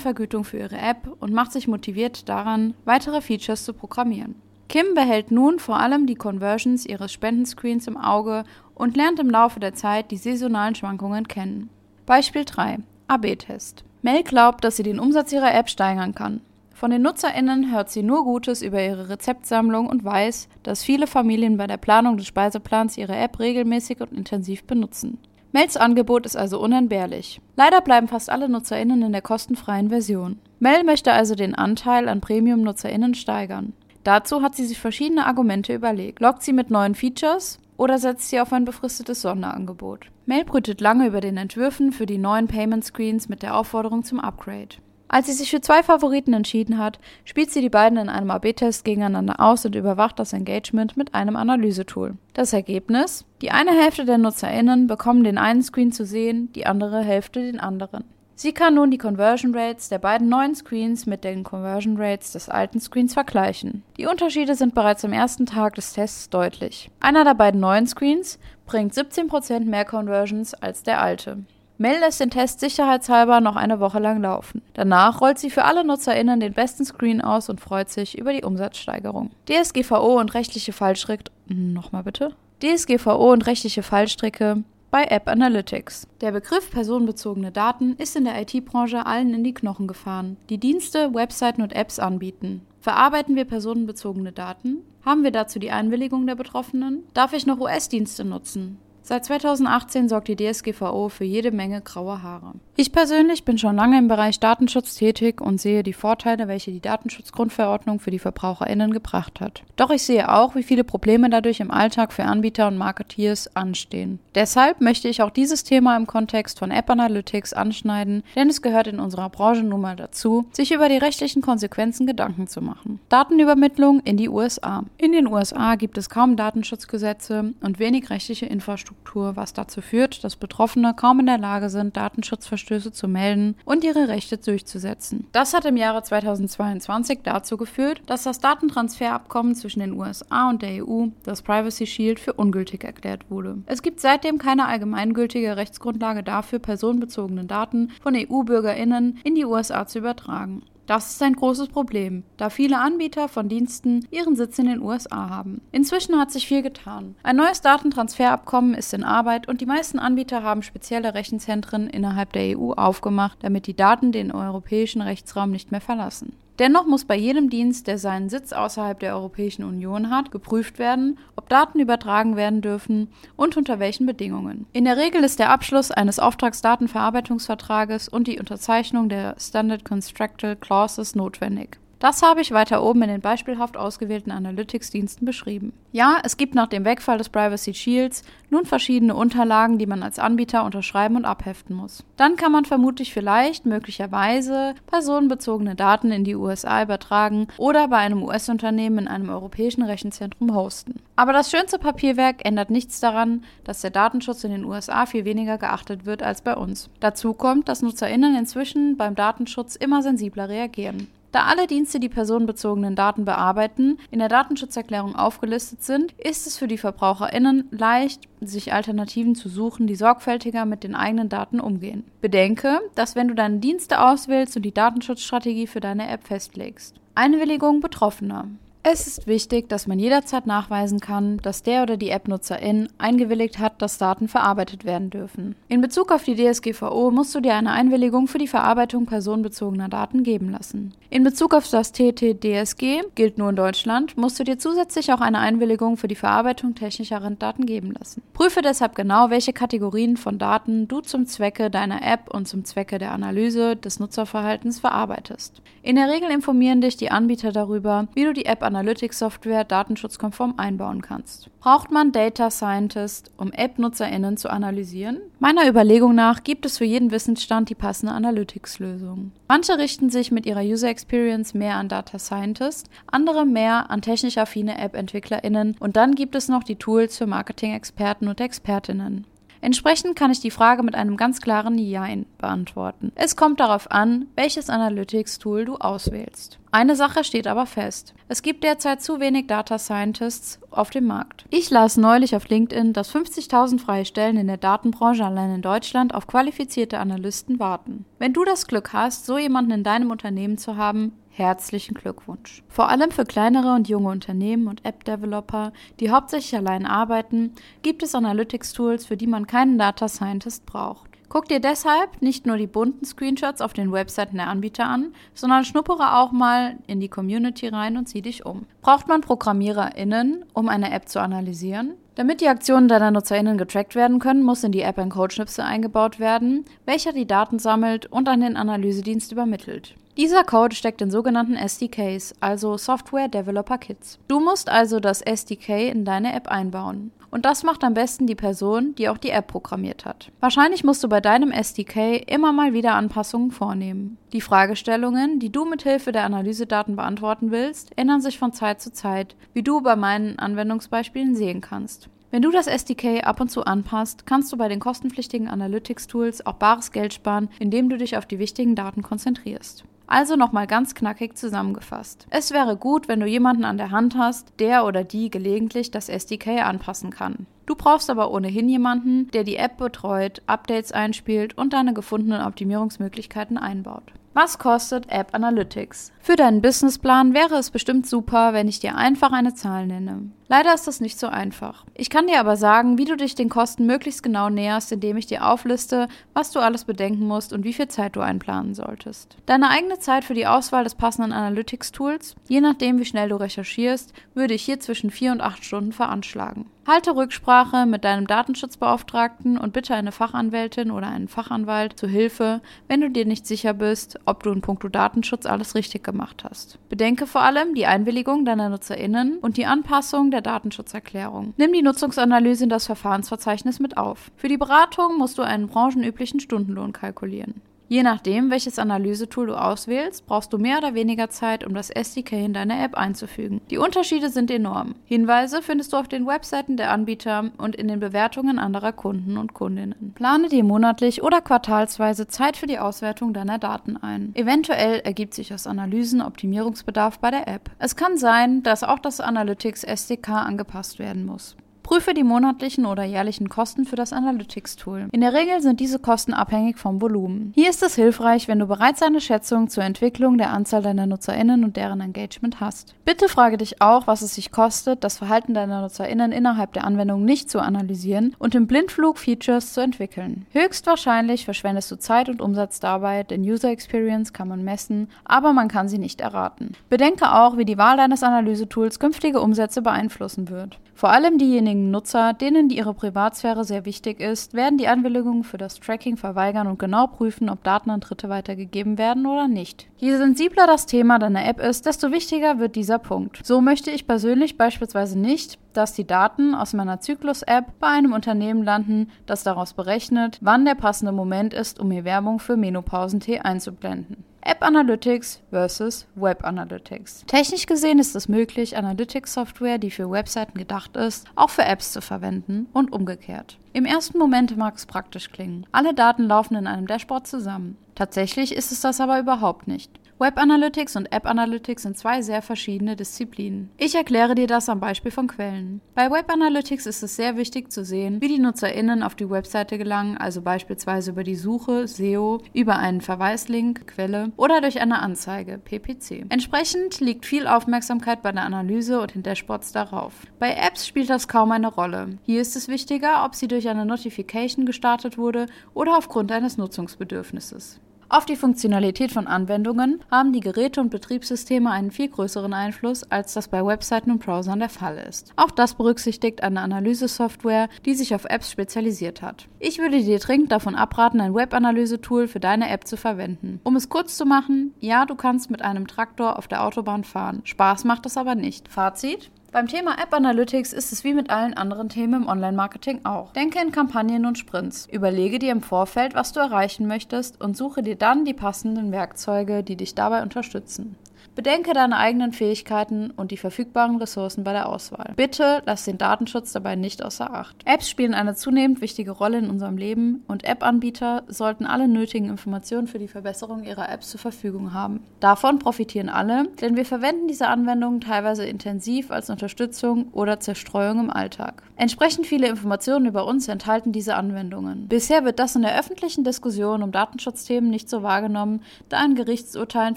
Vergütung 0.00 0.44
für 0.44 0.58
ihre 0.58 0.76
App 0.76 1.16
und 1.18 1.32
macht 1.32 1.52
sich 1.52 1.66
motiviert 1.66 2.28
daran, 2.28 2.74
weitere 2.84 3.22
Features 3.22 3.64
zu 3.64 3.72
programmieren. 3.72 4.34
Kim 4.70 4.94
behält 4.94 5.32
nun 5.32 5.58
vor 5.58 5.80
allem 5.80 6.06
die 6.06 6.14
Conversions 6.14 6.86
ihres 6.86 7.12
Spendenscreens 7.12 7.88
im 7.88 7.96
Auge 7.96 8.44
und 8.76 8.96
lernt 8.96 9.18
im 9.18 9.28
Laufe 9.28 9.58
der 9.58 9.74
Zeit 9.74 10.12
die 10.12 10.16
saisonalen 10.16 10.76
Schwankungen 10.76 11.26
kennen. 11.26 11.70
Beispiel 12.06 12.44
3. 12.44 12.78
AB-Test. 13.08 13.82
Mel 14.02 14.22
glaubt, 14.22 14.62
dass 14.62 14.76
sie 14.76 14.84
den 14.84 15.00
Umsatz 15.00 15.32
ihrer 15.32 15.52
App 15.52 15.68
steigern 15.68 16.14
kann. 16.14 16.40
Von 16.72 16.92
den 16.92 17.02
NutzerInnen 17.02 17.72
hört 17.72 17.90
sie 17.90 18.04
nur 18.04 18.22
Gutes 18.22 18.62
über 18.62 18.80
ihre 18.80 19.08
Rezeptsammlung 19.08 19.88
und 19.88 20.04
weiß, 20.04 20.48
dass 20.62 20.84
viele 20.84 21.08
Familien 21.08 21.56
bei 21.56 21.66
der 21.66 21.76
Planung 21.76 22.16
des 22.16 22.28
Speiseplans 22.28 22.96
ihre 22.96 23.16
App 23.16 23.40
regelmäßig 23.40 24.00
und 24.00 24.12
intensiv 24.12 24.62
benutzen. 24.62 25.18
Mels 25.50 25.76
Angebot 25.76 26.26
ist 26.26 26.36
also 26.36 26.60
unentbehrlich. 26.60 27.40
Leider 27.56 27.80
bleiben 27.80 28.06
fast 28.06 28.30
alle 28.30 28.48
NutzerInnen 28.48 29.02
in 29.02 29.10
der 29.10 29.20
kostenfreien 29.20 29.88
Version. 29.88 30.38
Mel 30.60 30.84
möchte 30.84 31.12
also 31.12 31.34
den 31.34 31.56
Anteil 31.56 32.08
an 32.08 32.20
Premium-NutzerInnen 32.20 33.14
steigern. 33.14 33.72
Dazu 34.04 34.42
hat 34.42 34.54
sie 34.54 34.64
sich 34.64 34.78
verschiedene 34.78 35.26
Argumente 35.26 35.74
überlegt. 35.74 36.20
Lockt 36.20 36.42
sie 36.42 36.52
mit 36.52 36.70
neuen 36.70 36.94
Features 36.94 37.58
oder 37.76 37.98
setzt 37.98 38.28
sie 38.28 38.40
auf 38.40 38.52
ein 38.52 38.64
befristetes 38.64 39.22
Sonderangebot? 39.22 40.06
Mail 40.26 40.44
brütet 40.44 40.80
lange 40.80 41.06
über 41.06 41.20
den 41.20 41.36
Entwürfen 41.36 41.92
für 41.92 42.06
die 42.06 42.18
neuen 42.18 42.46
Payment 42.46 42.84
Screens 42.84 43.28
mit 43.28 43.42
der 43.42 43.56
Aufforderung 43.56 44.04
zum 44.04 44.20
Upgrade. 44.20 44.76
Als 45.12 45.26
sie 45.26 45.32
sich 45.32 45.50
für 45.50 45.60
zwei 45.60 45.82
Favoriten 45.82 46.32
entschieden 46.32 46.78
hat, 46.78 47.00
spielt 47.24 47.50
sie 47.50 47.60
die 47.60 47.68
beiden 47.68 47.98
in 47.98 48.08
einem 48.08 48.30
AB-Test 48.30 48.84
gegeneinander 48.84 49.40
aus 49.40 49.66
und 49.66 49.74
überwacht 49.74 50.20
das 50.20 50.32
Engagement 50.32 50.96
mit 50.96 51.14
einem 51.14 51.34
Analysetool. 51.34 52.14
Das 52.32 52.52
Ergebnis? 52.52 53.24
Die 53.42 53.50
eine 53.50 53.72
Hälfte 53.72 54.04
der 54.04 54.18
NutzerInnen 54.18 54.86
bekommen 54.86 55.24
den 55.24 55.36
einen 55.36 55.64
Screen 55.64 55.90
zu 55.90 56.04
sehen, 56.06 56.52
die 56.52 56.64
andere 56.64 57.02
Hälfte 57.02 57.40
den 57.40 57.58
anderen. 57.58 58.04
Sie 58.42 58.52
kann 58.52 58.74
nun 58.74 58.90
die 58.90 58.96
Conversion 58.96 59.54
Rates 59.54 59.90
der 59.90 59.98
beiden 59.98 60.30
neuen 60.30 60.54
Screens 60.54 61.04
mit 61.04 61.24
den 61.24 61.44
Conversion 61.44 61.98
Rates 61.98 62.32
des 62.32 62.48
alten 62.48 62.80
Screens 62.80 63.12
vergleichen. 63.12 63.82
Die 63.98 64.06
Unterschiede 64.06 64.54
sind 64.54 64.74
bereits 64.74 65.04
am 65.04 65.12
ersten 65.12 65.44
Tag 65.44 65.74
des 65.74 65.92
Tests 65.92 66.30
deutlich. 66.30 66.90
Einer 67.00 67.24
der 67.24 67.34
beiden 67.34 67.60
neuen 67.60 67.86
Screens 67.86 68.38
bringt 68.64 68.94
17% 68.94 69.66
mehr 69.66 69.84
Conversions 69.84 70.54
als 70.54 70.82
der 70.82 71.02
alte. 71.02 71.44
Mel 71.76 72.00
lässt 72.00 72.20
den 72.20 72.30
Test 72.30 72.60
sicherheitshalber 72.60 73.42
noch 73.42 73.56
eine 73.56 73.78
Woche 73.78 73.98
lang 73.98 74.22
laufen. 74.22 74.62
Danach 74.72 75.20
rollt 75.20 75.38
sie 75.38 75.50
für 75.50 75.64
alle 75.64 75.84
NutzerInnen 75.84 76.40
den 76.40 76.54
besten 76.54 76.86
Screen 76.86 77.20
aus 77.20 77.50
und 77.50 77.60
freut 77.60 77.90
sich 77.90 78.16
über 78.16 78.32
die 78.32 78.44
Umsatzsteigerung. 78.44 79.32
DSGVO 79.50 80.18
und 80.18 80.32
rechtliche 80.32 80.72
Fallstricke. 80.72 81.30
Nochmal 81.46 82.04
bitte. 82.04 82.30
DSGVO 82.62 83.32
und 83.32 83.46
rechtliche 83.46 83.82
Fallstricke 83.82 84.64
bei 84.90 85.04
App 85.04 85.28
Analytics. 85.28 86.08
Der 86.20 86.32
Begriff 86.32 86.70
personenbezogene 86.70 87.52
Daten 87.52 87.94
ist 87.96 88.16
in 88.16 88.24
der 88.24 88.40
IT-Branche 88.40 89.06
allen 89.06 89.32
in 89.34 89.44
die 89.44 89.54
Knochen 89.54 89.86
gefahren, 89.86 90.36
die 90.48 90.58
Dienste, 90.58 91.14
Webseiten 91.14 91.62
und 91.62 91.72
Apps 91.72 91.98
anbieten. 91.98 92.62
Verarbeiten 92.80 93.36
wir 93.36 93.44
personenbezogene 93.44 94.32
Daten? 94.32 94.78
Haben 95.04 95.22
wir 95.22 95.30
dazu 95.30 95.58
die 95.58 95.70
Einwilligung 95.70 96.26
der 96.26 96.34
Betroffenen? 96.34 97.04
Darf 97.14 97.32
ich 97.32 97.46
noch 97.46 97.60
US-Dienste 97.60 98.24
nutzen? 98.24 98.78
Seit 99.10 99.24
2018 99.24 100.08
sorgt 100.08 100.28
die 100.28 100.36
DSGVO 100.36 101.08
für 101.08 101.24
jede 101.24 101.50
Menge 101.50 101.80
graue 101.80 102.22
Haare. 102.22 102.52
Ich 102.76 102.92
persönlich 102.92 103.44
bin 103.44 103.58
schon 103.58 103.74
lange 103.74 103.98
im 103.98 104.06
Bereich 104.06 104.38
Datenschutz 104.38 104.94
tätig 104.94 105.40
und 105.40 105.60
sehe 105.60 105.82
die 105.82 105.92
Vorteile, 105.92 106.46
welche 106.46 106.70
die 106.70 106.78
Datenschutzgrundverordnung 106.78 107.98
für 107.98 108.12
die 108.12 108.20
VerbraucherInnen 108.20 108.92
gebracht 108.92 109.40
hat. 109.40 109.64
Doch 109.74 109.90
ich 109.90 110.04
sehe 110.04 110.32
auch, 110.32 110.54
wie 110.54 110.62
viele 110.62 110.84
Probleme 110.84 111.28
dadurch 111.28 111.58
im 111.58 111.72
Alltag 111.72 112.12
für 112.12 112.22
Anbieter 112.22 112.68
und 112.68 112.78
Marketeers 112.78 113.56
anstehen. 113.56 114.20
Deshalb 114.36 114.80
möchte 114.80 115.08
ich 115.08 115.22
auch 115.22 115.30
dieses 115.30 115.64
Thema 115.64 115.96
im 115.96 116.06
Kontext 116.06 116.60
von 116.60 116.70
App 116.70 116.88
Analytics 116.88 117.52
anschneiden, 117.52 118.22
denn 118.36 118.48
es 118.48 118.62
gehört 118.62 118.86
in 118.86 119.00
unserer 119.00 119.28
Branche 119.28 119.64
nun 119.64 119.80
mal 119.80 119.96
dazu, 119.96 120.46
sich 120.52 120.70
über 120.70 120.88
die 120.88 120.98
rechtlichen 120.98 121.42
Konsequenzen 121.42 122.06
Gedanken 122.06 122.46
zu 122.46 122.62
machen. 122.62 123.00
Datenübermittlung 123.08 123.98
in 124.04 124.16
die 124.16 124.28
USA. 124.28 124.84
In 124.98 125.10
den 125.10 125.26
USA 125.26 125.74
gibt 125.74 125.98
es 125.98 126.08
kaum 126.08 126.36
Datenschutzgesetze 126.36 127.54
und 127.60 127.80
wenig 127.80 128.08
rechtliche 128.08 128.46
Infrastruktur 128.46 128.99
Infrastruktur, 129.00 129.36
was 129.36 129.52
dazu 129.52 129.80
führt, 129.80 130.22
dass 130.24 130.36
Betroffene 130.36 130.94
kaum 130.94 131.20
in 131.20 131.26
der 131.26 131.38
Lage 131.38 131.70
sind, 131.70 131.96
Datenschutzverstöße 131.96 132.92
zu 132.92 133.08
melden 133.08 133.56
und 133.64 133.84
ihre 133.84 134.08
Rechte 134.08 134.38
durchzusetzen. 134.38 135.26
Das 135.32 135.54
hat 135.54 135.64
im 135.64 135.76
Jahre 135.76 136.02
2022 136.02 137.20
dazu 137.22 137.56
geführt, 137.56 138.02
dass 138.06 138.24
das 138.24 138.40
Datentransferabkommen 138.40 139.54
zwischen 139.54 139.80
den 139.80 139.92
USA 139.98 140.50
und 140.50 140.62
der 140.62 140.86
EU, 140.86 141.06
das 141.24 141.42
Privacy 141.42 141.86
Shield, 141.86 142.20
für 142.20 142.34
ungültig 142.34 142.84
erklärt 142.84 143.30
wurde. 143.30 143.58
Es 143.66 143.82
gibt 143.82 144.00
seitdem 144.00 144.38
keine 144.38 144.66
allgemeingültige 144.66 145.56
Rechtsgrundlage 145.56 146.22
dafür, 146.22 146.58
personenbezogene 146.58 147.44
Daten 147.44 147.90
von 148.02 148.14
EU-BürgerInnen 148.14 149.20
in 149.24 149.34
die 149.34 149.44
USA 149.44 149.86
zu 149.86 149.98
übertragen. 149.98 150.62
Das 150.90 151.12
ist 151.12 151.22
ein 151.22 151.36
großes 151.36 151.68
Problem, 151.68 152.24
da 152.36 152.50
viele 152.50 152.80
Anbieter 152.80 153.28
von 153.28 153.48
Diensten 153.48 154.08
ihren 154.10 154.34
Sitz 154.34 154.58
in 154.58 154.66
den 154.66 154.82
USA 154.82 155.30
haben. 155.30 155.60
Inzwischen 155.70 156.18
hat 156.18 156.32
sich 156.32 156.48
viel 156.48 156.62
getan. 156.62 157.14
Ein 157.22 157.36
neues 157.36 157.60
Datentransferabkommen 157.60 158.74
ist 158.74 158.92
in 158.92 159.04
Arbeit 159.04 159.46
und 159.46 159.60
die 159.60 159.66
meisten 159.66 160.00
Anbieter 160.00 160.42
haben 160.42 160.64
spezielle 160.64 161.14
Rechenzentren 161.14 161.88
innerhalb 161.88 162.32
der 162.32 162.58
EU 162.58 162.72
aufgemacht, 162.72 163.38
damit 163.42 163.68
die 163.68 163.76
Daten 163.76 164.10
den 164.10 164.32
europäischen 164.32 165.00
Rechtsraum 165.00 165.52
nicht 165.52 165.70
mehr 165.70 165.80
verlassen. 165.80 166.32
Dennoch 166.58 166.86
muss 166.86 167.06
bei 167.06 167.16
jedem 167.16 167.48
Dienst, 167.48 167.86
der 167.86 167.98
seinen 167.98 168.28
Sitz 168.28 168.52
außerhalb 168.52 169.00
der 169.00 169.14
Europäischen 169.14 169.64
Union 169.64 170.10
hat, 170.10 170.30
geprüft 170.30 170.78
werden, 170.78 171.18
ob 171.36 171.48
Daten 171.48 171.80
übertragen 171.80 172.36
werden 172.36 172.60
dürfen 172.60 173.08
und 173.36 173.56
unter 173.56 173.78
welchen 173.78 174.06
Bedingungen. 174.06 174.66
In 174.72 174.84
der 174.84 174.98
Regel 174.98 175.24
ist 175.24 175.38
der 175.38 175.50
Abschluss 175.50 175.90
eines 175.90 176.18
Auftragsdatenverarbeitungsvertrages 176.18 178.08
und 178.08 178.28
die 178.28 178.38
Unterzeichnung 178.38 179.08
der 179.08 179.36
Standard 179.38 179.84
Constructal 179.84 180.54
Clauses 180.56 181.14
notwendig. 181.14 181.79
Das 182.00 182.22
habe 182.22 182.40
ich 182.40 182.50
weiter 182.50 182.82
oben 182.82 183.02
in 183.02 183.10
den 183.10 183.20
beispielhaft 183.20 183.76
ausgewählten 183.76 184.30
Analytics-Diensten 184.30 185.26
beschrieben. 185.26 185.74
Ja, 185.92 186.16
es 186.24 186.38
gibt 186.38 186.54
nach 186.54 186.68
dem 186.68 186.86
Wegfall 186.86 187.18
des 187.18 187.28
Privacy 187.28 187.74
Shields 187.74 188.22
nun 188.48 188.64
verschiedene 188.64 189.14
Unterlagen, 189.14 189.76
die 189.76 189.84
man 189.84 190.02
als 190.02 190.18
Anbieter 190.18 190.64
unterschreiben 190.64 191.16
und 191.16 191.26
abheften 191.26 191.76
muss. 191.76 192.02
Dann 192.16 192.36
kann 192.36 192.52
man 192.52 192.64
vermutlich 192.64 193.12
vielleicht, 193.12 193.66
möglicherweise, 193.66 194.74
personenbezogene 194.86 195.74
Daten 195.74 196.10
in 196.10 196.24
die 196.24 196.36
USA 196.36 196.82
übertragen 196.82 197.48
oder 197.58 197.88
bei 197.88 197.98
einem 197.98 198.22
US-Unternehmen 198.22 199.00
in 199.00 199.08
einem 199.08 199.28
europäischen 199.28 199.82
Rechenzentrum 199.82 200.54
hosten. 200.54 201.02
Aber 201.16 201.34
das 201.34 201.50
schönste 201.50 201.78
Papierwerk 201.78 202.46
ändert 202.46 202.70
nichts 202.70 203.00
daran, 203.00 203.44
dass 203.64 203.82
der 203.82 203.90
Datenschutz 203.90 204.42
in 204.42 204.52
den 204.52 204.64
USA 204.64 205.04
viel 205.04 205.26
weniger 205.26 205.58
geachtet 205.58 206.06
wird 206.06 206.22
als 206.22 206.40
bei 206.40 206.56
uns. 206.56 206.88
Dazu 207.00 207.34
kommt, 207.34 207.68
dass 207.68 207.82
NutzerInnen 207.82 208.36
inzwischen 208.36 208.96
beim 208.96 209.14
Datenschutz 209.14 209.76
immer 209.76 210.00
sensibler 210.00 210.48
reagieren. 210.48 211.08
Da 211.32 211.44
alle 211.44 211.68
Dienste 211.68 212.00
die 212.00 212.08
personenbezogenen 212.08 212.96
Daten 212.96 213.24
bearbeiten, 213.24 213.98
in 214.10 214.18
der 214.18 214.28
Datenschutzerklärung 214.28 215.14
aufgelistet 215.14 215.84
sind, 215.84 216.12
ist 216.18 216.46
es 216.46 216.56
für 216.58 216.66
die 216.66 216.78
VerbraucherInnen 216.78 217.68
leicht, 217.70 218.22
sich 218.40 218.72
Alternativen 218.72 219.36
zu 219.36 219.48
suchen, 219.48 219.86
die 219.86 219.94
sorgfältiger 219.94 220.64
mit 220.64 220.82
den 220.82 220.96
eigenen 220.96 221.28
Daten 221.28 221.60
umgehen. 221.60 222.04
Bedenke, 222.20 222.80
dass 222.96 223.14
wenn 223.14 223.28
du 223.28 223.34
deine 223.34 223.58
Dienste 223.58 224.00
auswählst 224.00 224.56
und 224.56 224.62
die 224.62 224.74
Datenschutzstrategie 224.74 225.68
für 225.68 225.80
deine 225.80 226.08
App 226.08 226.26
festlegst. 226.26 226.96
Einwilligung 227.14 227.80
Betroffener. 227.80 228.48
Es 228.82 229.06
ist 229.06 229.26
wichtig, 229.26 229.68
dass 229.68 229.86
man 229.86 229.98
jederzeit 229.98 230.46
nachweisen 230.46 231.00
kann, 231.00 231.36
dass 231.36 231.62
der 231.62 231.82
oder 231.82 231.98
die 231.98 232.08
App-Nutzerin 232.08 232.88
eingewilligt 232.96 233.58
hat, 233.58 233.82
dass 233.82 233.98
Daten 233.98 234.26
verarbeitet 234.26 234.86
werden 234.86 235.10
dürfen. 235.10 235.54
In 235.68 235.82
Bezug 235.82 236.10
auf 236.10 236.24
die 236.24 236.34
DSGVO 236.34 237.10
musst 237.10 237.34
du 237.34 237.40
dir 237.40 237.54
eine 237.56 237.72
Einwilligung 237.72 238.26
für 238.26 238.38
die 238.38 238.46
Verarbeitung 238.46 239.04
personenbezogener 239.04 239.90
Daten 239.90 240.22
geben 240.22 240.50
lassen. 240.50 240.94
In 241.10 241.24
Bezug 241.24 241.52
auf 241.52 241.68
das 241.68 241.92
TTDSG 241.92 243.02
gilt 243.14 243.36
nur 243.36 243.50
in 243.50 243.56
Deutschland, 243.56 244.16
musst 244.16 244.40
du 244.40 244.44
dir 244.44 244.58
zusätzlich 244.58 245.12
auch 245.12 245.20
eine 245.20 245.40
Einwilligung 245.40 245.98
für 245.98 246.08
die 246.08 246.14
Verarbeitung 246.14 246.74
technischer 246.74 247.22
Randdaten 247.22 247.66
geben 247.66 247.92
lassen. 247.98 248.22
Prüfe 248.32 248.62
deshalb 248.62 248.94
genau, 248.94 249.28
welche 249.28 249.52
Kategorien 249.52 250.16
von 250.16 250.38
Daten 250.38 250.88
du 250.88 251.02
zum 251.02 251.26
Zwecke 251.26 251.68
deiner 251.68 252.02
App 252.02 252.32
und 252.32 252.48
zum 252.48 252.64
Zwecke 252.64 252.98
der 252.98 253.12
Analyse 253.12 253.76
des 253.76 254.00
Nutzerverhaltens 254.00 254.80
verarbeitest. 254.80 255.60
In 255.82 255.96
der 255.96 256.08
Regel 256.10 256.30
informieren 256.30 256.80
dich 256.80 256.96
die 256.96 257.10
Anbieter 257.10 257.52
darüber, 257.52 258.08
wie 258.14 258.24
du 258.24 258.32
die 258.32 258.46
App 258.46 258.62
Analytics-Software 258.70 259.64
datenschutzkonform 259.64 260.54
einbauen 260.56 261.02
kannst. 261.02 261.50
Braucht 261.60 261.90
man 261.90 262.12
Data 262.12 262.50
Scientist, 262.50 263.30
um 263.36 263.52
App-NutzerInnen 263.52 264.36
zu 264.36 264.50
analysieren? 264.50 265.20
Meiner 265.40 265.68
Überlegung 265.68 266.14
nach 266.14 266.42
gibt 266.42 266.64
es 266.64 266.78
für 266.78 266.84
jeden 266.84 267.10
Wissensstand 267.10 267.68
die 267.68 267.74
passende 267.74 268.12
Analytics-Lösung. 268.12 269.32
Manche 269.48 269.78
richten 269.78 270.10
sich 270.10 270.30
mit 270.30 270.46
ihrer 270.46 270.62
User 270.62 270.88
Experience 270.88 271.52
mehr 271.54 271.74
an 271.76 271.88
Data 271.88 272.18
Scientist, 272.18 272.88
andere 273.06 273.44
mehr 273.44 273.90
an 273.90 274.00
technisch 274.02 274.38
affine 274.38 274.78
App-EntwicklerInnen 274.78 275.76
und 275.80 275.96
dann 275.96 276.14
gibt 276.14 276.34
es 276.34 276.48
noch 276.48 276.62
die 276.62 276.76
Tools 276.76 277.18
für 277.18 277.26
Marketing-Experten 277.26 278.28
und 278.28 278.40
ExpertInnen. 278.40 279.26
Entsprechend 279.60 280.16
kann 280.16 280.30
ich 280.30 280.40
die 280.40 280.50
Frage 280.50 280.82
mit 280.82 280.94
einem 280.94 281.16
ganz 281.16 281.40
klaren 281.40 281.76
Jein 281.76 282.26
beantworten. 282.38 283.12
Es 283.14 283.36
kommt 283.36 283.60
darauf 283.60 283.90
an, 283.90 284.26
welches 284.36 284.70
Analytics-Tool 284.70 285.66
du 285.66 285.76
auswählst. 285.76 286.58
Eine 286.72 286.94
Sache 286.96 287.24
steht 287.24 287.46
aber 287.46 287.66
fest. 287.66 288.14
Es 288.28 288.42
gibt 288.42 288.62
derzeit 288.62 289.02
zu 289.02 289.18
wenig 289.18 289.48
Data 289.48 289.78
Scientists 289.78 290.60
auf 290.70 290.90
dem 290.90 291.06
Markt. 291.06 291.44
Ich 291.50 291.68
las 291.70 291.96
neulich 291.96 292.36
auf 292.36 292.48
LinkedIn, 292.48 292.92
dass 292.92 293.12
50.000 293.14 293.80
freie 293.80 294.04
Stellen 294.04 294.36
in 294.36 294.46
der 294.46 294.56
Datenbranche 294.56 295.24
allein 295.24 295.56
in 295.56 295.62
Deutschland 295.62 296.14
auf 296.14 296.28
qualifizierte 296.28 296.98
Analysten 296.98 297.58
warten. 297.58 298.04
Wenn 298.18 298.32
du 298.32 298.44
das 298.44 298.66
Glück 298.66 298.92
hast, 298.92 299.26
so 299.26 299.36
jemanden 299.36 299.72
in 299.72 299.84
deinem 299.84 300.10
Unternehmen 300.10 300.58
zu 300.58 300.76
haben, 300.76 301.12
herzlichen 301.40 301.94
Glückwunsch. 301.94 302.62
Vor 302.68 302.88
allem 302.88 303.10
für 303.10 303.24
kleinere 303.24 303.74
und 303.74 303.88
junge 303.88 304.10
Unternehmen 304.10 304.68
und 304.68 304.84
App-Developer, 304.84 305.72
die 305.98 306.10
hauptsächlich 306.10 306.56
allein 306.56 306.86
arbeiten, 306.86 307.52
gibt 307.82 308.02
es 308.02 308.14
Analytics-Tools, 308.14 309.06
für 309.06 309.16
die 309.16 309.26
man 309.26 309.46
keinen 309.46 309.78
Data 309.78 310.08
Scientist 310.08 310.66
braucht. 310.66 311.09
Guck 311.30 311.46
dir 311.46 311.60
deshalb 311.60 312.22
nicht 312.22 312.44
nur 312.44 312.56
die 312.56 312.66
bunten 312.66 313.04
Screenshots 313.04 313.60
auf 313.60 313.72
den 313.72 313.92
Webseiten 313.92 314.36
der 314.38 314.48
Anbieter 314.48 314.86
an, 314.86 315.14
sondern 315.32 315.64
schnuppere 315.64 316.18
auch 316.18 316.32
mal 316.32 316.76
in 316.88 316.98
die 316.98 317.08
Community 317.08 317.68
rein 317.68 317.96
und 317.96 318.08
sieh 318.08 318.20
dich 318.20 318.44
um. 318.44 318.66
Braucht 318.82 319.06
man 319.06 319.20
ProgrammiererInnen, 319.20 320.44
um 320.54 320.68
eine 320.68 320.90
App 320.90 321.08
zu 321.08 321.20
analysieren? 321.20 321.92
Damit 322.16 322.40
die 322.40 322.48
Aktionen 322.48 322.88
deiner 322.88 323.12
NutzerInnen 323.12 323.58
getrackt 323.58 323.94
werden 323.94 324.18
können, 324.18 324.42
muss 324.42 324.64
in 324.64 324.72
die 324.72 324.82
App 324.82 324.98
ein 324.98 325.10
Codeschnipsel 325.10 325.64
eingebaut 325.64 326.18
werden, 326.18 326.64
welcher 326.84 327.12
die 327.12 327.28
Daten 327.28 327.60
sammelt 327.60 328.06
und 328.06 328.28
an 328.28 328.40
den 328.40 328.56
Analysedienst 328.56 329.30
übermittelt. 329.30 329.94
Dieser 330.16 330.42
Code 330.42 330.74
steckt 330.74 331.00
in 331.00 331.12
sogenannten 331.12 331.54
SDKs, 331.54 332.34
also 332.40 332.76
Software 332.76 333.28
Developer 333.28 333.78
Kits. 333.78 334.18
Du 334.26 334.40
musst 334.40 334.68
also 334.68 334.98
das 334.98 335.22
SDK 335.22 335.88
in 335.90 336.04
deine 336.04 336.34
App 336.34 336.48
einbauen. 336.48 337.12
Und 337.30 337.44
das 337.44 337.62
macht 337.62 337.84
am 337.84 337.94
besten 337.94 338.26
die 338.26 338.34
Person, 338.34 338.94
die 338.96 339.08
auch 339.08 339.18
die 339.18 339.30
App 339.30 339.46
programmiert 339.46 340.04
hat. 340.04 340.32
Wahrscheinlich 340.40 340.84
musst 340.84 341.02
du 341.04 341.08
bei 341.08 341.20
deinem 341.20 341.52
SDK 341.52 342.16
immer 342.26 342.52
mal 342.52 342.72
wieder 342.72 342.94
Anpassungen 342.94 343.50
vornehmen. 343.50 344.18
Die 344.32 344.40
Fragestellungen, 344.40 345.38
die 345.38 345.50
du 345.50 345.64
mit 345.64 345.82
Hilfe 345.82 346.12
der 346.12 346.24
Analysedaten 346.24 346.96
beantworten 346.96 347.50
willst, 347.50 347.96
ändern 347.96 348.20
sich 348.20 348.38
von 348.38 348.52
Zeit 348.52 348.80
zu 348.80 348.92
Zeit, 348.92 349.36
wie 349.52 349.62
du 349.62 349.80
bei 349.80 349.96
meinen 349.96 350.38
Anwendungsbeispielen 350.38 351.34
sehen 351.34 351.60
kannst. 351.60 352.08
Wenn 352.32 352.42
du 352.42 352.52
das 352.52 352.68
SDK 352.68 353.24
ab 353.24 353.40
und 353.40 353.50
zu 353.50 353.64
anpasst, 353.64 354.24
kannst 354.24 354.52
du 354.52 354.56
bei 354.56 354.68
den 354.68 354.78
kostenpflichtigen 354.78 355.48
Analytics-Tools 355.48 356.46
auch 356.46 356.54
bares 356.54 356.92
Geld 356.92 357.12
sparen, 357.12 357.48
indem 357.58 357.88
du 357.88 357.96
dich 357.96 358.16
auf 358.16 358.26
die 358.26 358.38
wichtigen 358.38 358.76
Daten 358.76 359.02
konzentrierst. 359.02 359.84
Also 360.10 360.34
nochmal 360.34 360.66
ganz 360.66 360.96
knackig 360.96 361.38
zusammengefasst. 361.38 362.26
Es 362.30 362.50
wäre 362.50 362.76
gut, 362.76 363.06
wenn 363.06 363.20
du 363.20 363.26
jemanden 363.26 363.64
an 363.64 363.78
der 363.78 363.92
Hand 363.92 364.16
hast, 364.18 364.52
der 364.58 364.84
oder 364.84 365.04
die 365.04 365.30
gelegentlich 365.30 365.92
das 365.92 366.08
SDK 366.08 366.66
anpassen 366.66 367.10
kann. 367.10 367.46
Du 367.64 367.76
brauchst 367.76 368.10
aber 368.10 368.32
ohnehin 368.32 368.68
jemanden, 368.68 369.30
der 369.30 369.44
die 369.44 369.54
App 369.54 369.76
betreut, 369.76 370.42
Updates 370.48 370.90
einspielt 370.90 371.56
und 371.56 371.72
deine 371.72 371.94
gefundenen 371.94 372.42
Optimierungsmöglichkeiten 372.42 373.56
einbaut. 373.56 374.12
Was 374.34 374.58
kostet 374.58 375.08
App 375.10 375.32
Analytics? 375.32 376.10
Für 376.18 376.34
deinen 376.34 376.60
Businessplan 376.60 377.32
wäre 377.32 377.54
es 377.54 377.70
bestimmt 377.70 378.08
super, 378.08 378.52
wenn 378.52 378.66
ich 378.66 378.80
dir 378.80 378.96
einfach 378.96 379.30
eine 379.30 379.54
Zahl 379.54 379.86
nenne. 379.86 380.32
Leider 380.50 380.74
ist 380.74 380.88
das 380.88 381.00
nicht 381.00 381.16
so 381.16 381.28
einfach. 381.28 381.84
Ich 381.94 382.10
kann 382.10 382.26
dir 382.26 382.40
aber 382.40 382.56
sagen, 382.56 382.98
wie 382.98 383.04
du 383.04 383.16
dich 383.16 383.36
den 383.36 383.48
Kosten 383.48 383.86
möglichst 383.86 384.24
genau 384.24 384.50
näherst, 384.50 384.90
indem 384.90 385.16
ich 385.16 385.26
dir 385.26 385.46
aufliste, 385.46 386.08
was 386.34 386.50
du 386.50 386.58
alles 386.58 386.84
bedenken 386.84 387.24
musst 387.28 387.52
und 387.52 387.62
wie 387.62 387.72
viel 387.72 387.86
Zeit 387.86 388.16
du 388.16 388.20
einplanen 388.20 388.74
solltest. 388.74 389.36
Deine 389.46 389.70
eigene 389.70 390.00
Zeit 390.00 390.24
für 390.24 390.34
die 390.34 390.48
Auswahl 390.48 390.82
des 390.82 390.96
passenden 390.96 391.32
Analytics-Tools, 391.32 392.34
je 392.48 392.60
nachdem 392.60 392.98
wie 392.98 393.04
schnell 393.04 393.28
du 393.28 393.36
recherchierst, 393.36 394.12
würde 394.34 394.54
ich 394.54 394.64
hier 394.64 394.80
zwischen 394.80 395.12
4 395.12 395.30
und 395.30 395.40
8 395.40 395.64
Stunden 395.64 395.92
veranschlagen. 395.92 396.66
Halte 396.86 397.14
Rücksprache 397.14 397.86
mit 397.86 398.04
deinem 398.04 398.26
Datenschutzbeauftragten 398.26 399.58
und 399.58 399.72
bitte 399.72 399.94
eine 399.94 400.10
Fachanwältin 400.10 400.90
oder 400.90 401.06
einen 401.06 401.28
Fachanwalt 401.28 401.96
zu 401.96 402.08
Hilfe, 402.08 402.62
wenn 402.88 403.00
du 403.00 403.10
dir 403.10 403.26
nicht 403.26 403.46
sicher 403.46 403.74
bist, 403.74 404.18
ob 404.24 404.42
du 404.42 404.50
in 404.50 404.62
puncto 404.62 404.88
Datenschutz 404.88 405.46
alles 405.46 405.76
richtig 405.76 406.02
gemacht 406.02 406.42
hast. 406.42 406.78
Bedenke 406.88 407.28
vor 407.28 407.42
allem 407.42 407.74
die 407.74 407.86
Einwilligung 407.86 408.44
deiner 408.44 408.70
NutzerInnen 408.70 409.38
und 409.38 409.56
die 409.56 409.66
Anpassung 409.66 410.32
der 410.32 410.39
der 410.40 410.52
Datenschutzerklärung. 410.52 411.54
Nimm 411.56 411.72
die 411.72 411.82
Nutzungsanalyse 411.82 412.64
in 412.64 412.70
das 412.70 412.86
Verfahrensverzeichnis 412.86 413.78
mit 413.78 413.96
auf. 413.96 414.30
Für 414.36 414.48
die 414.48 414.56
Beratung 414.56 415.18
musst 415.18 415.38
du 415.38 415.42
einen 415.42 415.68
branchenüblichen 415.68 416.40
Stundenlohn 416.40 416.92
kalkulieren. 416.92 417.60
Je 417.90 418.04
nachdem, 418.04 418.52
welches 418.52 418.78
Analysetool 418.78 419.48
du 419.48 419.60
auswählst, 419.60 420.24
brauchst 420.28 420.52
du 420.52 420.58
mehr 420.58 420.78
oder 420.78 420.94
weniger 420.94 421.28
Zeit, 421.28 421.66
um 421.66 421.74
das 421.74 421.90
SDK 421.90 422.44
in 422.44 422.52
deine 422.52 422.80
App 422.84 422.94
einzufügen. 422.94 423.60
Die 423.68 423.78
Unterschiede 423.78 424.30
sind 424.30 424.48
enorm. 424.48 424.94
Hinweise 425.06 425.60
findest 425.60 425.92
du 425.92 425.96
auf 425.96 426.06
den 426.06 426.24
Webseiten 426.24 426.76
der 426.76 426.92
Anbieter 426.92 427.50
und 427.58 427.74
in 427.74 427.88
den 427.88 427.98
Bewertungen 427.98 428.60
anderer 428.60 428.92
Kunden 428.92 429.36
und 429.36 429.54
Kundinnen. 429.54 430.12
Plane 430.14 430.48
dir 430.48 430.62
monatlich 430.62 431.24
oder 431.24 431.40
quartalsweise 431.40 432.28
Zeit 432.28 432.56
für 432.56 432.68
die 432.68 432.78
Auswertung 432.78 433.32
deiner 433.34 433.58
Daten 433.58 433.96
ein. 433.96 434.30
Eventuell 434.36 435.00
ergibt 435.00 435.34
sich 435.34 435.52
aus 435.52 435.66
Analysen 435.66 436.22
Optimierungsbedarf 436.22 437.18
bei 437.18 437.32
der 437.32 437.48
App. 437.48 437.72
Es 437.80 437.96
kann 437.96 438.16
sein, 438.16 438.62
dass 438.62 438.84
auch 438.84 439.00
das 439.00 439.18
Analytics 439.18 439.82
SDK 439.82 440.28
angepasst 440.28 441.00
werden 441.00 441.26
muss. 441.26 441.56
Prüfe 441.82 442.14
die 442.14 442.24
monatlichen 442.24 442.86
oder 442.86 443.04
jährlichen 443.04 443.48
Kosten 443.48 443.84
für 443.84 443.96
das 443.96 444.12
Analytics-Tool. 444.12 445.08
In 445.12 445.20
der 445.20 445.32
Regel 445.32 445.60
sind 445.60 445.80
diese 445.80 445.98
Kosten 445.98 446.34
abhängig 446.34 446.78
vom 446.78 447.00
Volumen. 447.00 447.52
Hier 447.54 447.70
ist 447.70 447.82
es 447.82 447.94
hilfreich, 447.94 448.48
wenn 448.48 448.58
du 448.58 448.66
bereits 448.66 449.02
eine 449.02 449.20
Schätzung 449.20 449.68
zur 449.68 449.84
Entwicklung 449.84 450.38
der 450.38 450.52
Anzahl 450.52 450.82
deiner 450.82 451.06
NutzerInnen 451.06 451.64
und 451.64 451.76
deren 451.76 452.00
Engagement 452.00 452.60
hast. 452.60 452.94
Bitte 453.04 453.28
frage 453.28 453.56
dich 453.56 453.82
auch, 453.82 454.06
was 454.06 454.22
es 454.22 454.34
sich 454.34 454.52
kostet, 454.52 455.04
das 455.04 455.18
Verhalten 455.18 455.54
deiner 455.54 455.80
NutzerInnen 455.82 456.32
innerhalb 456.32 456.72
der 456.72 456.84
Anwendung 456.84 457.24
nicht 457.24 457.50
zu 457.50 457.60
analysieren 457.60 458.34
und 458.38 458.54
im 458.54 458.66
Blindflug 458.66 459.18
Features 459.18 459.72
zu 459.72 459.80
entwickeln. 459.80 460.46
Höchstwahrscheinlich 460.52 461.44
verschwendest 461.44 461.90
du 461.90 461.96
Zeit 461.96 462.28
und 462.28 462.40
Umsatz 462.40 462.80
dabei, 462.80 463.24
denn 463.24 463.42
User 463.42 463.70
Experience 463.70 464.32
kann 464.32 464.48
man 464.48 464.62
messen, 464.64 465.08
aber 465.24 465.52
man 465.52 465.68
kann 465.68 465.88
sie 465.88 465.98
nicht 465.98 466.20
erraten. 466.20 466.72
Bedenke 466.88 467.32
auch, 467.32 467.56
wie 467.56 467.64
die 467.64 467.78
Wahl 467.78 467.96
deines 467.96 468.22
Analysetools 468.22 468.98
künftige 468.98 469.40
Umsätze 469.40 469.82
beeinflussen 469.82 470.48
wird. 470.48 470.78
Vor 471.00 471.12
allem 471.12 471.38
diejenigen 471.38 471.90
Nutzer, 471.90 472.34
denen 472.34 472.68
ihre 472.68 472.92
Privatsphäre 472.92 473.64
sehr 473.64 473.86
wichtig 473.86 474.20
ist, 474.20 474.52
werden 474.52 474.76
die 474.76 474.86
Anwilligung 474.86 475.44
für 475.44 475.56
das 475.56 475.80
Tracking 475.80 476.18
verweigern 476.18 476.66
und 476.66 476.78
genau 476.78 477.06
prüfen, 477.06 477.48
ob 477.48 477.64
Daten 477.64 477.88
an 477.88 478.00
Dritte 478.00 478.28
weitergegeben 478.28 478.98
werden 478.98 479.24
oder 479.24 479.48
nicht. 479.48 479.88
Je 479.96 480.14
sensibler 480.14 480.66
das 480.66 480.84
Thema 480.84 481.18
deiner 481.18 481.46
App 481.46 481.58
ist, 481.58 481.86
desto 481.86 482.12
wichtiger 482.12 482.58
wird 482.58 482.76
dieser 482.76 482.98
Punkt. 482.98 483.40
So 483.46 483.62
möchte 483.62 483.90
ich 483.90 484.06
persönlich 484.06 484.58
beispielsweise 484.58 485.18
nicht, 485.18 485.58
dass 485.72 485.94
die 485.94 486.06
Daten 486.06 486.54
aus 486.54 486.74
meiner 486.74 487.00
Zyklus-App 487.00 487.78
bei 487.78 487.86
einem 487.86 488.12
Unternehmen 488.12 488.62
landen, 488.62 489.10
das 489.24 489.42
daraus 489.42 489.72
berechnet, 489.72 490.36
wann 490.42 490.66
der 490.66 490.74
passende 490.74 491.12
Moment 491.12 491.54
ist, 491.54 491.80
um 491.80 491.88
mir 491.88 492.04
Werbung 492.04 492.40
für 492.40 492.58
Menopausentee 492.58 493.38
einzublenden. 493.38 494.22
App 494.42 494.62
Analytics 494.62 495.42
versus 495.50 496.06
Web 496.14 496.44
Analytics. 496.44 497.24
Technisch 497.26 497.66
gesehen 497.66 497.98
ist 497.98 498.16
es 498.16 498.28
möglich, 498.28 498.76
Analytics-Software, 498.76 499.78
die 499.78 499.90
für 499.90 500.10
Webseiten 500.10 500.56
gedacht 500.58 500.96
ist, 500.96 501.26
auch 501.34 501.50
für 501.50 501.64
Apps 501.64 501.92
zu 501.92 502.00
verwenden 502.00 502.66
und 502.72 502.92
umgekehrt. 502.92 503.58
Im 503.74 503.84
ersten 503.84 504.18
Moment 504.18 504.56
mag 504.56 504.76
es 504.76 504.86
praktisch 504.86 505.30
klingen. 505.30 505.66
Alle 505.72 505.92
Daten 505.92 506.24
laufen 506.24 506.56
in 506.56 506.66
einem 506.66 506.86
Dashboard 506.86 507.26
zusammen. 507.26 507.76
Tatsächlich 507.94 508.54
ist 508.54 508.72
es 508.72 508.80
das 508.80 509.00
aber 509.00 509.20
überhaupt 509.20 509.68
nicht. 509.68 509.90
Web 510.22 510.38
Analytics 510.38 510.96
und 510.96 511.10
App 511.12 511.24
Analytics 511.24 511.84
sind 511.84 511.96
zwei 511.96 512.20
sehr 512.20 512.42
verschiedene 512.42 512.94
Disziplinen. 512.94 513.70
Ich 513.78 513.94
erkläre 513.94 514.34
dir 514.34 514.46
das 514.46 514.68
am 514.68 514.78
Beispiel 514.78 515.10
von 515.10 515.28
Quellen. 515.28 515.80
Bei 515.94 516.10
Web 516.10 516.30
Analytics 516.30 516.84
ist 516.84 517.02
es 517.02 517.16
sehr 517.16 517.38
wichtig 517.38 517.72
zu 517.72 517.86
sehen, 517.86 518.20
wie 518.20 518.28
die 518.28 518.38
NutzerInnen 518.38 519.02
auf 519.02 519.14
die 519.14 519.30
Webseite 519.30 519.78
gelangen, 519.78 520.18
also 520.18 520.42
beispielsweise 520.42 521.12
über 521.12 521.24
die 521.24 521.36
Suche, 521.36 521.88
SEO, 521.88 522.42
über 522.52 522.76
einen 522.76 523.00
Verweislink, 523.00 523.86
Quelle 523.86 524.30
oder 524.36 524.60
durch 524.60 524.82
eine 524.82 525.00
Anzeige, 525.00 525.56
PPC. 525.56 526.26
Entsprechend 526.28 527.00
liegt 527.00 527.24
viel 527.24 527.46
Aufmerksamkeit 527.46 528.22
bei 528.22 528.30
der 528.30 528.44
Analyse 528.44 529.00
und 529.00 529.14
den 529.14 529.22
Dashboards 529.22 529.72
darauf. 529.72 530.12
Bei 530.38 530.52
Apps 530.52 530.86
spielt 530.86 531.08
das 531.08 531.28
kaum 531.28 531.50
eine 531.50 531.68
Rolle. 531.68 532.18
Hier 532.24 532.42
ist 532.42 532.56
es 532.56 532.68
wichtiger, 532.68 533.24
ob 533.24 533.34
sie 533.34 533.48
durch 533.48 533.70
eine 533.70 533.86
Notification 533.86 534.66
gestartet 534.66 535.16
wurde 535.16 535.46
oder 535.72 535.96
aufgrund 535.96 536.30
eines 536.30 536.58
Nutzungsbedürfnisses. 536.58 537.80
Auf 538.12 538.26
die 538.26 538.34
Funktionalität 538.34 539.12
von 539.12 539.28
Anwendungen 539.28 540.02
haben 540.10 540.32
die 540.32 540.40
Geräte 540.40 540.80
und 540.80 540.90
Betriebssysteme 540.90 541.70
einen 541.70 541.92
viel 541.92 542.08
größeren 542.08 542.52
Einfluss, 542.52 543.04
als 543.04 543.34
das 543.34 543.46
bei 543.46 543.64
Webseiten 543.64 544.10
und 544.10 544.18
Browsern 544.18 544.58
der 544.58 544.68
Fall 544.68 544.98
ist. 545.08 545.32
Auch 545.36 545.52
das 545.52 545.74
berücksichtigt 545.74 546.42
eine 546.42 546.60
Analysesoftware, 546.60 547.68
die 547.84 547.94
sich 547.94 548.12
auf 548.12 548.24
Apps 548.24 548.50
spezialisiert 548.50 549.22
hat. 549.22 549.46
Ich 549.60 549.78
würde 549.78 550.02
dir 550.02 550.18
dringend 550.18 550.50
davon 550.50 550.74
abraten, 550.74 551.20
ein 551.20 551.36
Webanalyse-Tool 551.36 552.26
für 552.26 552.40
deine 552.40 552.68
App 552.68 552.84
zu 552.84 552.96
verwenden. 552.96 553.60
Um 553.62 553.76
es 553.76 553.88
kurz 553.88 554.16
zu 554.16 554.26
machen, 554.26 554.74
ja, 554.80 555.06
du 555.06 555.14
kannst 555.14 555.52
mit 555.52 555.62
einem 555.62 555.86
Traktor 555.86 556.36
auf 556.36 556.48
der 556.48 556.64
Autobahn 556.64 557.04
fahren. 557.04 557.42
Spaß 557.44 557.84
macht 557.84 558.06
es 558.06 558.16
aber 558.16 558.34
nicht. 558.34 558.66
Fazit? 558.66 559.30
Beim 559.52 559.66
Thema 559.66 560.00
App 560.00 560.14
Analytics 560.14 560.72
ist 560.72 560.92
es 560.92 561.02
wie 561.02 561.12
mit 561.12 561.30
allen 561.30 561.54
anderen 561.54 561.88
Themen 561.88 562.22
im 562.22 562.28
Online-Marketing 562.28 563.00
auch. 563.04 563.32
Denke 563.32 563.60
in 563.60 563.72
Kampagnen 563.72 564.24
und 564.24 564.38
Sprints. 564.38 564.86
Überlege 564.92 565.40
dir 565.40 565.50
im 565.50 565.60
Vorfeld, 565.60 566.14
was 566.14 566.32
du 566.32 566.38
erreichen 566.38 566.86
möchtest 566.86 567.40
und 567.40 567.56
suche 567.56 567.82
dir 567.82 567.96
dann 567.96 568.24
die 568.24 568.32
passenden 568.32 568.92
Werkzeuge, 568.92 569.64
die 569.64 569.74
dich 569.74 569.96
dabei 569.96 570.22
unterstützen. 570.22 570.94
Bedenke 571.34 571.72
deine 571.72 571.96
eigenen 571.96 572.32
Fähigkeiten 572.32 573.10
und 573.10 573.30
die 573.30 573.36
verfügbaren 573.36 573.96
Ressourcen 573.96 574.44
bei 574.44 574.52
der 574.52 574.68
Auswahl. 574.68 575.12
Bitte 575.16 575.62
lass 575.64 575.84
den 575.84 575.98
Datenschutz 575.98 576.52
dabei 576.52 576.76
nicht 576.76 577.04
außer 577.04 577.32
Acht. 577.32 577.56
Apps 577.64 577.88
spielen 577.88 578.14
eine 578.14 578.34
zunehmend 578.34 578.80
wichtige 578.80 579.12
Rolle 579.12 579.38
in 579.38 579.48
unserem 579.48 579.76
Leben 579.76 580.24
und 580.26 580.44
App-Anbieter 580.44 581.22
sollten 581.28 581.66
alle 581.66 581.88
nötigen 581.88 582.28
Informationen 582.28 582.88
für 582.88 582.98
die 582.98 583.08
Verbesserung 583.08 583.64
ihrer 583.64 583.88
Apps 583.88 584.10
zur 584.10 584.20
Verfügung 584.20 584.74
haben. 584.74 585.02
Davon 585.20 585.58
profitieren 585.58 586.08
alle, 586.08 586.48
denn 586.60 586.76
wir 586.76 586.84
verwenden 586.84 587.28
diese 587.28 587.48
Anwendungen 587.48 588.00
teilweise 588.00 588.44
intensiv 588.44 589.10
als 589.10 589.30
Unterstützung 589.30 590.08
oder 590.12 590.40
Zerstreuung 590.40 590.98
im 591.00 591.10
Alltag. 591.10 591.62
Entsprechend 591.76 592.26
viele 592.26 592.48
Informationen 592.48 593.06
über 593.06 593.26
uns 593.26 593.48
enthalten 593.48 593.92
diese 593.92 594.14
Anwendungen. 594.16 594.88
Bisher 594.88 595.24
wird 595.24 595.38
das 595.38 595.56
in 595.56 595.62
der 595.62 595.78
öffentlichen 595.78 596.24
Diskussion 596.24 596.82
um 596.82 596.92
Datenschutzthemen 596.92 597.70
nicht 597.70 597.88
so 597.88 598.02
wahrgenommen, 598.02 598.62
da 598.90 599.02
in 599.02 599.14
Gerichtsurteilen 599.14 599.96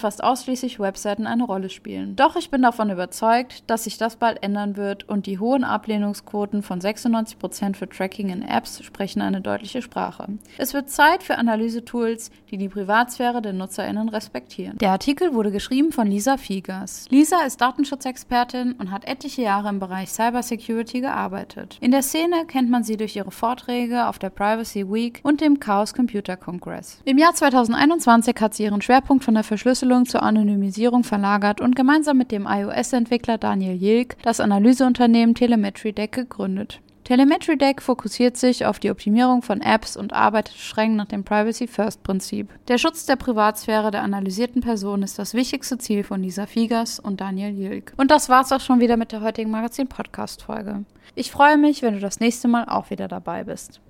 fast 0.00 0.24
ausschließlich 0.24 0.80
Webseiten 0.80 1.26
eine 1.34 1.44
Rolle 1.44 1.68
spielen. 1.68 2.16
Doch 2.16 2.36
ich 2.36 2.50
bin 2.50 2.62
davon 2.62 2.90
überzeugt, 2.90 3.64
dass 3.68 3.84
sich 3.84 3.98
das 3.98 4.16
bald 4.16 4.42
ändern 4.42 4.76
wird 4.76 5.08
und 5.08 5.26
die 5.26 5.38
hohen 5.38 5.64
Ablehnungsquoten 5.64 6.62
von 6.62 6.80
96% 6.80 7.76
für 7.76 7.88
Tracking 7.88 8.30
in 8.30 8.42
Apps 8.42 8.82
sprechen 8.82 9.20
eine 9.20 9.40
deutliche 9.40 9.82
Sprache. 9.82 10.26
Es 10.56 10.72
wird 10.72 10.88
Zeit 10.88 11.22
für 11.22 11.36
Analysetools, 11.36 12.30
die 12.50 12.56
die 12.56 12.68
Privatsphäre 12.68 13.42
der 13.42 13.52
NutzerInnen 13.52 14.08
respektieren. 14.08 14.78
Der 14.78 14.90
Artikel 14.90 15.34
wurde 15.34 15.50
geschrieben 15.50 15.92
von 15.92 16.06
Lisa 16.06 16.36
Fiegers. 16.36 17.06
Lisa 17.10 17.42
ist 17.42 17.60
Datenschutzexpertin 17.60 18.72
und 18.72 18.90
hat 18.90 19.06
etliche 19.06 19.42
Jahre 19.42 19.68
im 19.68 19.80
Bereich 19.80 20.10
Cybersecurity 20.10 21.00
gearbeitet. 21.00 21.78
In 21.80 21.90
der 21.90 22.02
Szene 22.02 22.44
kennt 22.46 22.70
man 22.70 22.84
sie 22.84 22.96
durch 22.96 23.16
ihre 23.16 23.30
Vorträge 23.30 24.06
auf 24.06 24.18
der 24.18 24.30
Privacy 24.30 24.90
Week 24.90 25.20
und 25.22 25.40
dem 25.40 25.60
Chaos 25.60 25.92
Computer 25.94 26.36
Congress. 26.36 27.00
Im 27.04 27.18
Jahr 27.18 27.34
2021 27.34 28.36
hat 28.40 28.54
sie 28.54 28.64
ihren 28.64 28.80
Schwerpunkt 28.80 29.24
von 29.24 29.34
der 29.34 29.44
Verschlüsselung 29.44 30.06
zur 30.06 30.22
Anonymisierung 30.22 31.04
verlagert 31.14 31.60
und 31.60 31.76
gemeinsam 31.76 32.18
mit 32.18 32.32
dem 32.32 32.44
iOS-Entwickler 32.44 33.38
Daniel 33.38 33.76
Jilk 33.76 34.16
das 34.22 34.40
Analyseunternehmen 34.40 35.36
Telemetry 35.36 35.92
Deck 35.92 36.10
gegründet. 36.10 36.80
Telemetry 37.04 37.56
Deck 37.56 37.80
fokussiert 37.82 38.36
sich 38.36 38.66
auf 38.66 38.80
die 38.80 38.90
Optimierung 38.90 39.40
von 39.42 39.60
Apps 39.60 39.96
und 39.96 40.12
arbeitet 40.12 40.56
streng 40.56 40.96
nach 40.96 41.04
dem 41.04 41.22
Privacy 41.22 41.68
First 41.68 42.02
Prinzip. 42.02 42.48
Der 42.66 42.78
Schutz 42.78 43.06
der 43.06 43.14
Privatsphäre 43.14 43.92
der 43.92 44.02
analysierten 44.02 44.60
Person 44.60 45.04
ist 45.04 45.16
das 45.16 45.34
wichtigste 45.34 45.78
Ziel 45.78 46.02
von 46.02 46.20
Lisa 46.20 46.46
Figas 46.46 46.98
und 46.98 47.20
Daniel 47.20 47.52
Jilk. 47.56 47.92
Und 47.96 48.10
das 48.10 48.28
war's 48.28 48.50
auch 48.50 48.60
schon 48.60 48.80
wieder 48.80 48.96
mit 48.96 49.12
der 49.12 49.20
heutigen 49.20 49.52
Magazin 49.52 49.86
Podcast 49.86 50.42
Folge. 50.42 50.84
Ich 51.14 51.30
freue 51.30 51.58
mich, 51.58 51.82
wenn 51.82 51.94
du 51.94 52.00
das 52.00 52.18
nächste 52.18 52.48
Mal 52.48 52.64
auch 52.64 52.90
wieder 52.90 53.06
dabei 53.06 53.44
bist. 53.44 53.80